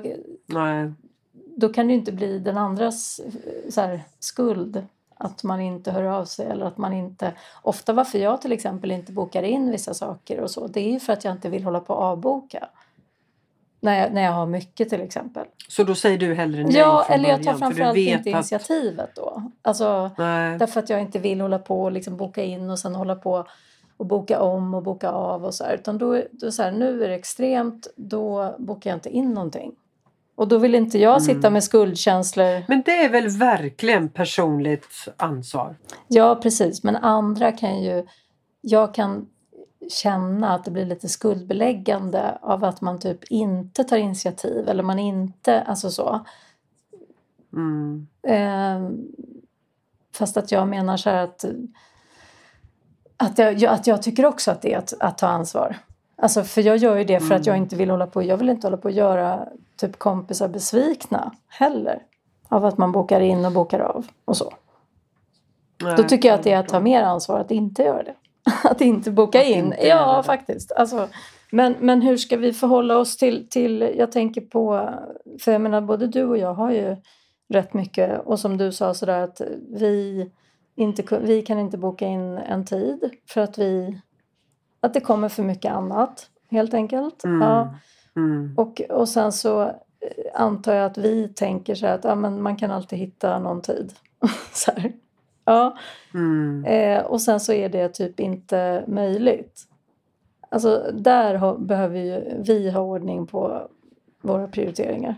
då 1.57 1.69
kan 1.69 1.87
det 1.87 1.93
ju 1.93 1.99
inte 1.99 2.11
bli 2.11 2.39
den 2.39 2.57
andras 2.57 3.21
så 3.69 3.81
här, 3.81 4.03
skuld 4.19 4.87
att 5.17 5.43
man 5.43 5.61
inte 5.61 5.91
hör 5.91 6.03
av 6.03 6.25
sig 6.25 6.45
eller 6.45 6.65
att 6.65 6.77
man 6.77 6.93
inte... 6.93 7.33
Ofta 7.61 7.93
varför 7.93 8.19
jag 8.19 8.41
till 8.41 8.51
exempel 8.51 8.91
inte 8.91 9.11
bokar 9.11 9.43
in 9.43 9.71
vissa 9.71 9.93
saker 9.93 10.39
och 10.39 10.51
så 10.51 10.67
det 10.67 10.79
är 10.79 10.91
ju 10.91 10.99
för 10.99 11.13
att 11.13 11.23
jag 11.23 11.33
inte 11.33 11.49
vill 11.49 11.63
hålla 11.63 11.79
på 11.79 11.93
att 11.93 11.99
avboka. 11.99 12.69
När 13.79 13.99
jag, 13.99 14.13
när 14.13 14.21
jag 14.21 14.31
har 14.31 14.45
mycket 14.45 14.89
till 14.89 15.01
exempel. 15.01 15.45
Så 15.67 15.83
då 15.83 15.95
säger 15.95 16.17
du 16.17 16.33
hellre 16.33 16.63
nej 16.63 16.77
Ja, 16.77 17.03
från 17.07 17.15
eller 17.15 17.29
jag 17.29 17.43
tar 17.43 17.53
framförallt 17.53 17.97
inte 17.97 18.29
initiativet 18.29 19.09
då. 19.15 19.51
Alltså, 19.61 20.11
Nej. 20.17 20.57
Därför 20.57 20.79
att 20.79 20.89
jag 20.89 21.01
inte 21.01 21.19
vill 21.19 21.41
hålla 21.41 21.59
på 21.59 21.83
och 21.83 21.91
liksom 21.91 22.17
boka 22.17 22.43
in 22.43 22.69
och 22.69 22.79
sen 22.79 22.95
hålla 22.95 23.15
på 23.15 23.47
och 23.97 24.05
boka 24.05 24.41
om 24.41 24.73
och 24.73 24.83
boka 24.83 25.09
av 25.09 25.45
och 25.45 25.53
så 25.53 25.63
här. 25.63 25.73
Utan 25.73 25.97
då, 25.97 26.23
då 26.31 26.51
så 26.51 26.63
här, 26.63 26.71
nu 26.71 27.03
är 27.03 27.07
det 27.07 27.15
extremt, 27.15 27.87
då 27.95 28.55
bokar 28.59 28.89
jag 28.89 28.97
inte 28.97 29.09
in 29.09 29.33
någonting. 29.33 29.71
Och 30.37 30.47
då 30.47 30.57
vill 30.57 30.75
inte 30.75 30.99
jag 30.99 31.21
sitta 31.21 31.37
Mm. 31.39 31.53
med 31.53 31.63
skuldkänslor. 31.63 32.63
Men 32.67 32.81
det 32.85 32.91
är 33.05 33.09
väl 33.09 33.27
verkligen 33.29 34.09
personligt 34.09 35.07
ansvar? 35.17 35.75
Ja, 36.07 36.35
precis. 36.35 36.83
Men 36.83 36.95
andra 36.95 37.51
kan 37.51 37.83
ju... 37.83 38.05
Jag 38.61 38.93
kan 38.93 39.27
känna 39.89 40.53
att 40.55 40.65
det 40.65 40.71
blir 40.71 40.85
lite 40.85 41.09
skuldbeläggande 41.09 42.37
av 42.41 42.63
att 42.63 42.81
man 42.81 42.99
typ 42.99 43.23
inte 43.23 43.83
tar 43.83 43.97
initiativ 43.97 44.69
eller 44.69 44.83
man 44.83 44.99
inte... 44.99 45.61
Alltså 45.61 45.89
så. 45.91 46.25
Mm. 47.53 48.07
Eh, 48.27 48.89
fast 50.15 50.37
att 50.37 50.51
jag 50.51 50.67
menar 50.67 50.97
så 50.97 51.09
här 51.09 51.23
att, 51.23 51.45
att, 53.17 53.37
jag, 53.37 53.53
jag- 53.53 53.73
att 53.73 53.87
jag 53.87 54.01
tycker 54.03 54.25
också 54.25 54.51
att 54.51 54.61
det 54.61 54.73
är 54.73 54.77
att, 54.77 54.93
att 54.99 55.17
ta 55.17 55.27
ansvar. 55.27 55.77
Alltså 56.21 56.43
för 56.43 56.61
jag 56.61 56.77
gör 56.77 56.97
ju 56.97 57.03
det 57.03 57.19
för 57.19 57.35
att 57.35 57.45
jag 57.45 57.53
Mm. 57.55 57.63
inte 57.63 57.75
vill 57.75 57.89
hålla 57.89 58.07
på. 58.07 58.23
Jag 58.23 58.37
vill 58.37 58.49
inte 58.49 58.67
hålla 58.67 58.77
på 58.77 58.85
och 58.85 58.91
göra 58.91 59.47
typ 59.77 59.97
kompisar 59.99 60.47
besvikna 60.47 61.31
heller. 61.47 62.01
Av 62.49 62.65
att 62.65 62.77
man 62.77 62.91
bokar 62.91 63.19
in 63.21 63.45
och 63.45 63.51
bokar 63.51 63.79
av 63.79 64.07
och 64.25 64.37
så. 64.37 64.53
Då 65.77 65.85
Nej, 65.85 66.07
tycker 66.07 66.29
jag 66.29 66.35
att 66.35 66.43
det 66.43 66.49
är 66.49 66.53
jag 66.53 66.59
att 66.63 66.69
ta 66.69 66.79
mer 66.79 67.01
ansvar 67.03 67.39
att 67.39 67.51
inte 67.51 67.83
göra 67.83 68.03
det. 68.03 68.13
Att 68.63 68.81
inte 68.81 69.11
boka 69.11 69.39
Att 69.39 69.45
in. 69.45 69.65
inte 69.65 69.87
ja, 69.87 70.23
faktiskt. 70.23 70.71
Alltså, 70.71 71.07
men, 71.51 71.75
men 71.79 72.01
hur 72.01 72.17
ska 72.17 72.37
vi 72.37 72.53
förhålla 72.53 72.97
oss 72.97 73.17
till, 73.17 73.47
till... 73.49 73.93
Jag 73.97 74.11
tänker 74.11 74.41
på... 74.41 74.89
För 75.39 75.51
jag 75.51 75.61
menar, 75.61 75.81
både 75.81 76.07
du 76.07 76.23
och 76.23 76.37
jag 76.37 76.53
har 76.53 76.71
ju 76.71 76.95
rätt 77.49 77.73
mycket. 77.73 78.21
Och 78.25 78.39
som 78.39 78.57
du 78.57 78.71
sa 78.71 78.93
sådär 78.93 79.21
att 79.21 79.41
vi, 79.69 80.29
inte, 80.75 81.19
vi 81.21 81.41
kan 81.41 81.59
inte 81.59 81.77
boka 81.77 82.07
in 82.07 82.37
en 82.37 82.65
tid. 82.65 83.09
För 83.29 83.41
att 83.41 83.57
vi... 83.57 84.01
Att 84.87 84.93
det 84.93 85.01
kommer 85.01 85.29
för 85.29 85.43
mycket 85.43 85.71
annat, 85.71 86.29
helt 86.49 86.73
enkelt. 86.73 87.23
Mm. 87.23 87.41
Ja. 87.41 87.75
Mm. 88.15 88.53
Och, 88.57 88.81
och 88.89 89.09
sen 89.09 89.31
så 89.31 89.61
eh, 89.61 89.71
antar 90.33 90.73
jag 90.73 90.85
att 90.85 90.97
vi 90.97 91.27
tänker 91.27 91.75
så 91.75 91.87
att 91.87 92.03
ja, 92.03 92.15
men 92.15 92.41
man 92.41 92.55
kan 92.55 92.71
alltid 92.71 92.99
hitta 92.99 93.39
någon 93.39 93.61
tid. 93.61 93.93
så 94.53 94.71
här. 94.71 94.93
Ja. 95.45 95.77
Mm. 96.13 96.65
Eh, 96.65 97.05
och 97.05 97.21
sen 97.21 97.39
så 97.39 97.53
är 97.53 97.69
det 97.69 97.89
typ 97.89 98.19
inte 98.19 98.83
möjligt. 98.87 99.63
Alltså 100.49 100.91
där 100.93 101.35
har, 101.35 101.57
behöver 101.57 101.99
ju 101.99 102.43
vi 102.43 102.69
ha 102.69 102.81
ordning 102.81 103.27
på 103.27 103.67
våra 104.21 104.47
prioriteringar. 104.47 105.15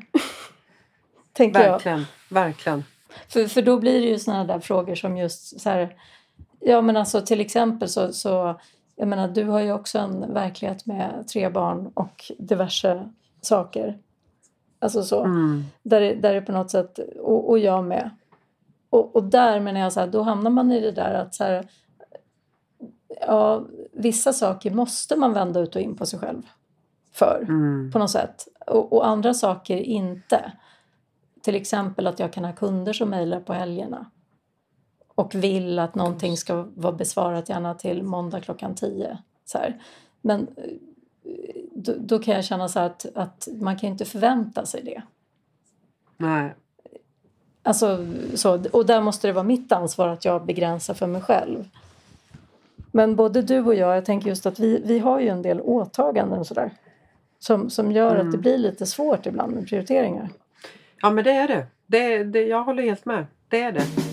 Tänker 1.33 1.59
jag. 1.59 1.71
Verkligen, 1.71 2.05
verkligen. 2.29 2.83
För, 3.27 3.47
för 3.47 3.61
då 3.61 3.79
blir 3.79 4.01
det 4.01 4.07
ju 4.07 4.19
sådana 4.19 4.43
där 4.43 4.59
frågor 4.59 4.95
som 4.95 5.17
just 5.17 5.61
så 5.61 5.69
här. 5.69 5.95
Ja 6.59 6.81
men 6.81 6.97
alltså 6.97 7.21
till 7.21 7.41
exempel 7.41 7.89
så, 7.89 8.13
så 8.13 8.59
jag 8.99 9.07
menar 9.07 9.27
du 9.27 9.45
har 9.45 9.59
ju 9.59 9.71
också 9.71 9.99
en 9.99 10.33
verklighet 10.33 10.85
med 10.85 11.27
tre 11.27 11.49
barn 11.49 11.91
och 11.93 12.31
diverse 12.37 13.09
saker. 13.41 13.97
Alltså 14.79 15.03
så. 15.03 15.23
Mm. 15.23 15.63
Där, 15.83 16.15
där 16.15 16.33
det 16.33 16.41
på 16.41 16.51
något 16.51 16.71
sätt, 16.71 16.99
och, 17.19 17.49
och 17.49 17.59
jag 17.59 17.83
med. 17.83 18.09
Och, 18.89 19.15
och 19.15 19.23
där 19.23 19.59
menar 19.59 19.79
jag 19.79 19.93
så 19.93 19.99
här, 19.99 20.07
då 20.07 20.21
hamnar 20.21 20.51
man 20.51 20.71
i 20.71 20.79
det 20.81 20.91
där 20.91 21.13
att 21.13 21.35
så 21.35 21.43
här, 21.43 21.67
ja, 23.27 23.65
vissa 23.91 24.33
saker 24.33 24.71
måste 24.71 25.15
man 25.15 25.33
vända 25.33 25.59
ut 25.59 25.75
och 25.75 25.81
in 25.81 25.95
på 25.95 26.05
sig 26.05 26.19
själv 26.19 26.41
för 27.11 27.45
Mm. 27.49 27.91
på 27.91 27.99
något 27.99 28.11
sätt. 28.11 28.47
Och, 28.67 28.93
och 28.93 29.07
andra 29.07 29.33
saker 29.33 29.77
inte. 29.77 30.51
Till 31.41 31.55
exempel 31.55 32.07
att 32.07 32.19
jag 32.19 32.33
kan 32.33 32.45
ha 32.45 32.53
kunder 32.53 32.93
som 32.93 33.09
mejlar 33.09 33.39
på 33.39 33.53
helgerna 33.53 34.05
och 35.19 35.35
vill 35.35 35.79
att 35.79 35.95
någonting 35.95 36.37
ska 36.37 36.65
vara 36.75 36.93
besvarat 36.93 37.49
gärna 37.49 37.73
till 37.73 38.03
måndag 38.03 38.41
klockan 38.41 38.75
10. 38.75 39.17
Så 39.45 39.57
här. 39.57 39.81
Men 40.21 40.47
eh, 40.55 40.63
då, 41.75 41.93
då 41.99 42.19
kan 42.19 42.33
jag 42.33 42.45
känna 42.45 42.67
så 42.67 42.79
att, 42.79 43.05
att 43.15 43.47
man 43.61 43.77
kan 43.77 43.89
inte 43.89 44.05
förvänta 44.05 44.65
sig 44.65 44.83
det. 44.83 45.01
Nej. 46.17 46.53
Alltså, 47.63 48.07
så, 48.35 48.63
och 48.71 48.85
där 48.85 49.01
måste 49.01 49.27
det 49.27 49.33
vara 49.33 49.43
mitt 49.43 49.71
ansvar 49.71 50.07
att 50.07 50.25
jag 50.25 50.45
begränsar 50.45 50.93
för 50.93 51.07
mig 51.07 51.21
själv. 51.21 51.69
Men 52.91 53.15
både 53.15 53.41
du 53.41 53.59
och 53.59 53.75
jag, 53.75 53.97
jag 53.97 54.05
tänker 54.05 54.29
just 54.29 54.45
att 54.45 54.59
vi, 54.59 54.81
vi 54.85 54.99
har 54.99 55.19
ju 55.19 55.27
en 55.27 55.41
del 55.41 55.61
åtaganden 55.61 56.45
sådär. 56.45 56.71
Som, 57.39 57.69
som 57.69 57.91
gör 57.91 58.15
att 58.15 58.17
det 58.17 58.21
Mm. 58.21 58.41
blir 58.41 58.57
lite 58.57 58.85
svårt 58.85 59.25
ibland 59.25 59.53
med 59.53 59.67
prioriteringar. 59.67 60.29
Ja 61.01 61.09
men 61.09 61.23
det 61.23 61.31
är 61.31 61.47
det. 61.47 61.65
det, 61.87 62.23
det 62.23 62.41
jag 62.41 62.63
håller 62.63 62.83
helt 62.83 63.05
med. 63.05 63.25
Det 63.47 63.61
är. 63.61 63.71
Det 63.71 64.08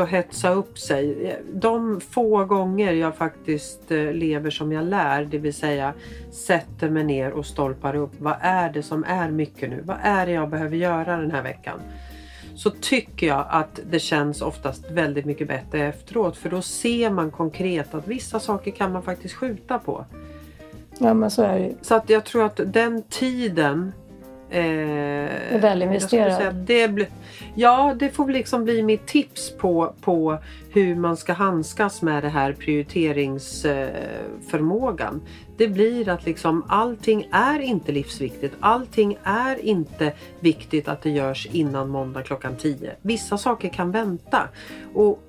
att 0.00 0.08
hetsa 0.08 0.50
upp 0.50 0.78
sig. 0.78 1.36
De 1.52 2.00
få 2.00 2.44
gånger 2.44 2.92
jag 2.92 3.16
faktiskt 3.16 3.90
eh, 3.90 4.12
lever 4.12 4.50
som 4.50 4.72
jag 4.72 4.84
lär, 4.84 5.24
det 5.24 5.38
vill 5.38 5.54
säga 5.54 5.92
sätter 6.30 6.90
mig 6.90 7.04
ner 7.04 7.32
och 7.32 7.46
stolpar 7.46 7.96
upp. 7.96 8.12
Vad 8.18 8.36
är 8.40 8.70
det 8.72 8.82
som 8.82 9.04
är 9.04 9.30
mycket 9.30 9.70
nu? 9.70 9.82
Vad 9.84 9.96
är 10.02 10.26
det 10.26 10.32
jag 10.32 10.50
behöver 10.50 10.76
göra 10.76 11.16
den 11.16 11.30
här 11.30 11.42
veckan? 11.42 11.80
så 12.60 12.70
tycker 12.70 13.26
jag 13.26 13.46
att 13.50 13.80
det 13.90 13.98
känns 13.98 14.42
oftast 14.42 14.90
väldigt 14.90 15.24
mycket 15.24 15.48
bättre 15.48 15.86
efteråt 15.86 16.36
för 16.36 16.50
då 16.50 16.62
ser 16.62 17.10
man 17.10 17.30
konkret 17.30 17.94
att 17.94 18.08
vissa 18.08 18.40
saker 18.40 18.70
kan 18.70 18.92
man 18.92 19.02
faktiskt 19.02 19.34
skjuta 19.34 19.78
på. 19.78 20.04
Ja 20.98 21.14
men 21.14 21.30
så 21.30 21.42
är 21.42 21.58
det. 21.58 21.74
Så 21.82 21.94
att 21.94 22.10
jag 22.10 22.24
tror 22.24 22.44
att 22.44 22.60
den 22.64 23.02
tiden 23.02 23.92
eh, 24.50 25.60
väl 25.60 25.80
jag 25.80 25.82
investerad. 25.82 26.54
det 26.54 27.08
ja, 27.54 27.96
det 27.98 28.10
får 28.10 28.28
liksom 28.28 28.64
bli 28.64 28.82
mitt 28.82 29.06
tips 29.06 29.56
på, 29.56 29.94
på 30.00 30.38
hur 30.72 30.94
man 30.94 31.16
ska 31.16 31.32
handskas 31.32 32.02
med 32.02 32.22
det 32.22 32.28
här 32.28 32.52
prioriteringsförmågan. 32.52 35.20
Det 35.56 35.68
blir 35.68 36.08
att 36.08 36.26
liksom 36.26 36.64
allting 36.68 37.28
är 37.32 37.60
inte 37.60 37.92
livsviktigt. 37.92 38.54
Allting 38.60 39.18
är 39.22 39.64
inte 39.64 40.12
viktigt 40.40 40.88
att 40.88 41.02
det 41.02 41.10
görs 41.10 41.48
innan 41.52 41.88
måndag 41.88 42.22
klockan 42.22 42.56
10. 42.56 42.94
Vissa 43.02 43.38
saker 43.38 43.68
kan 43.68 43.90
vänta. 43.90 44.48
Och 44.94 45.22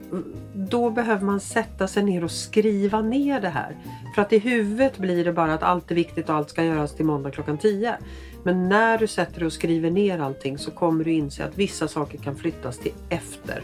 då 0.54 0.90
behöver 0.90 1.26
man 1.26 1.40
sätta 1.40 1.88
sig 1.88 2.04
ner 2.04 2.24
och 2.24 2.32
skriva 2.32 3.02
ner 3.02 3.42
det 3.42 3.50
här. 3.50 3.76
För 4.16 4.22
att 4.22 4.34
i 4.34 4.40
huvudet 4.40 4.98
blir 4.98 5.26
det 5.26 5.34
bara 5.34 5.54
att 5.54 5.64
allt 5.64 5.92
är 5.92 5.96
viktigt 5.96 6.30
och 6.30 6.36
allt 6.36 6.50
ska 6.50 6.64
göras 6.64 6.96
till 6.96 7.06
måndag 7.06 7.32
klockan 7.32 7.58
10. 7.58 7.98
Men 8.44 8.70
när 8.70 8.98
du 8.98 9.08
sätter 9.08 9.40
dig 9.40 9.46
och 9.46 9.54
skriver 9.54 9.92
ner 9.92 10.20
allting 10.20 10.58
så 10.58 10.72
kommer 10.72 11.04
du 11.04 11.12
inse 11.12 11.46
att 11.46 11.58
vissa 11.58 11.88
saker 11.88 12.18
kan 12.18 12.36
flyttas 12.36 12.78
till 12.78 12.94
efter. 13.10 13.62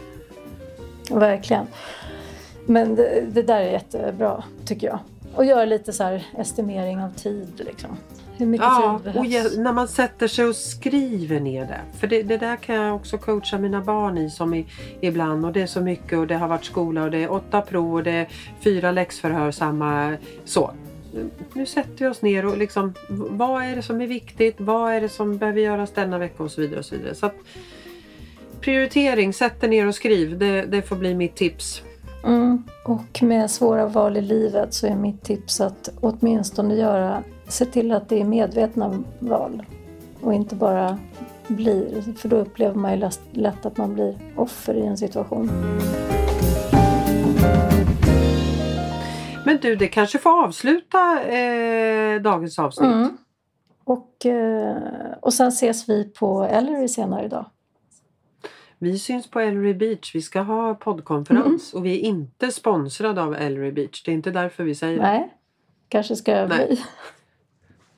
Verkligen. 1.10 1.66
Men 2.66 2.94
det, 2.94 3.24
det 3.32 3.42
där 3.42 3.60
är 3.60 3.72
jättebra 3.72 4.44
tycker 4.64 4.86
jag. 4.86 4.98
Och 5.34 5.44
göra 5.44 5.64
lite 5.64 5.92
så 5.92 6.02
här 6.04 6.26
estimering 6.38 6.98
av 7.02 7.10
tid 7.10 7.52
liksom. 7.66 7.90
Hur 8.36 8.46
mycket 8.46 8.66
Ja, 8.66 9.00
tid 9.04 9.14
och 9.14 9.14
behövs? 9.14 9.54
ge, 9.56 9.62
när 9.62 9.72
man 9.72 9.88
sätter 9.88 10.28
sig 10.28 10.44
och 10.44 10.56
skriver 10.56 11.40
ner 11.40 11.64
det. 11.66 11.80
För 11.98 12.06
det, 12.06 12.22
det 12.22 12.36
där 12.36 12.56
kan 12.56 12.74
jag 12.76 12.96
också 12.96 13.18
coacha 13.18 13.58
mina 13.58 13.80
barn 13.80 14.18
i 14.18 14.30
som 14.30 14.54
i, 14.54 14.66
ibland. 15.00 15.44
Och 15.44 15.52
det 15.52 15.62
är 15.62 15.66
så 15.66 15.80
mycket 15.80 16.18
och 16.18 16.26
det 16.26 16.34
har 16.34 16.48
varit 16.48 16.64
skola 16.64 17.02
och 17.04 17.10
det 17.10 17.18
är 17.24 17.32
åtta 17.32 17.60
prov 17.60 17.94
och 17.94 18.02
det 18.02 18.10
är 18.10 18.28
fyra 18.60 18.90
läxförhör 18.92 19.50
samma 19.50 20.16
så. 20.44 20.70
Nu 21.52 21.66
sätter 21.66 22.04
vi 22.04 22.06
oss 22.06 22.22
ner 22.22 22.46
och 22.46 22.58
liksom 22.58 22.94
vad 23.08 23.64
är 23.64 23.76
det 23.76 23.82
som 23.82 24.00
är 24.00 24.06
viktigt? 24.06 24.54
Vad 24.58 24.92
är 24.92 25.00
det 25.00 25.08
som 25.08 25.38
behöver 25.38 25.60
göras 25.60 25.90
denna 25.90 26.18
vecka 26.18 26.42
och 26.42 26.50
så 26.50 26.60
vidare. 26.60 26.78
Och 26.78 26.84
så 26.84 26.96
vidare. 26.96 27.14
Så 27.14 27.26
att, 27.26 27.34
prioritering, 28.60 29.32
sätt 29.32 29.60
dig 29.60 29.70
ner 29.70 29.86
och 29.86 29.94
skriv. 29.94 30.38
Det, 30.38 30.62
det 30.62 30.82
får 30.82 30.96
bli 30.96 31.14
mitt 31.14 31.36
tips. 31.36 31.82
Mm. 32.24 32.62
Och 32.84 33.22
med 33.22 33.50
svåra 33.50 33.86
val 33.86 34.16
i 34.16 34.22
livet 34.22 34.74
så 34.74 34.86
är 34.86 34.94
mitt 34.94 35.22
tips 35.22 35.60
att 35.60 35.88
åtminstone 36.00 36.74
göra, 36.74 37.22
se 37.48 37.64
till 37.64 37.92
att 37.92 38.08
det 38.08 38.20
är 38.20 38.24
medvetna 38.24 39.02
val. 39.18 39.62
Och 40.20 40.34
inte 40.34 40.54
bara 40.54 40.98
blir, 41.48 42.14
för 42.16 42.28
då 42.28 42.36
upplever 42.36 42.74
man 42.74 42.92
ju 42.92 42.98
lätt, 42.98 43.20
lätt 43.32 43.66
att 43.66 43.76
man 43.76 43.94
blir 43.94 44.18
offer 44.36 44.74
i 44.74 44.86
en 44.86 44.96
situation. 44.96 45.50
Men 49.48 49.58
du, 49.58 49.76
det 49.76 49.88
kanske 49.88 50.18
får 50.18 50.44
avsluta 50.44 51.22
eh, 51.22 52.20
dagens 52.20 52.58
avsnitt. 52.58 52.92
Mm. 52.92 53.16
Och, 53.84 54.26
eh, 54.26 55.12
och 55.20 55.34
sen 55.34 55.48
ses 55.48 55.88
vi 55.88 56.04
på 56.04 56.42
Ellery 56.42 56.88
senare 56.88 57.24
idag. 57.24 57.44
Vi 58.78 58.98
syns 58.98 59.30
på 59.30 59.40
Ellery 59.40 59.74
Beach. 59.74 60.14
Vi 60.14 60.22
ska 60.22 60.40
ha 60.40 60.74
poddkonferens 60.74 61.74
och 61.74 61.86
vi 61.86 61.92
är 61.92 62.00
inte 62.00 62.52
sponsrade 62.52 63.22
av 63.22 63.34
Ellery 63.34 63.72
Beach. 63.72 64.02
Det 64.04 64.10
är 64.10 64.14
inte 64.14 64.30
därför 64.30 64.64
vi 64.64 64.74
säger 64.74 64.96
det. 64.96 65.02
Nej, 65.02 65.34
kanske 65.88 66.16
ska 66.16 66.32
jag 66.32 66.48
Nej. 66.48 66.66
bli. 66.66 66.84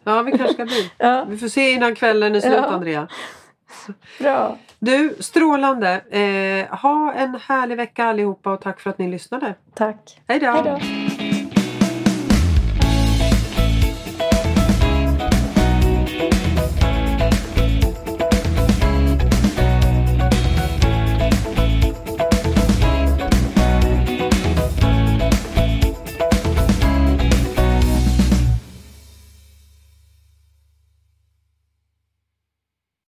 Ja, 0.04 0.22
vi 0.22 0.30
kanske 0.30 0.54
ska 0.54 0.64
bli. 0.64 0.90
Ja, 0.98 1.26
Vi 1.28 1.38
får 1.38 1.48
se 1.48 1.70
innan 1.70 1.94
kvällen 1.94 2.34
är 2.34 2.40
slut, 2.40 2.52
Ja. 2.52 2.64
Andrea. 2.64 3.08
Bra. 4.18 4.58
Du, 4.78 5.14
strålande. 5.18 6.00
Eh, 6.10 6.78
ha 6.78 7.12
en 7.12 7.34
härlig 7.34 7.76
vecka 7.76 8.04
allihopa 8.04 8.52
och 8.52 8.60
tack 8.60 8.80
för 8.80 8.90
att 8.90 8.98
ni 8.98 9.08
lyssnade. 9.08 9.54
Tack. 9.74 10.20
Hej 10.26 10.40
då. 10.40 10.80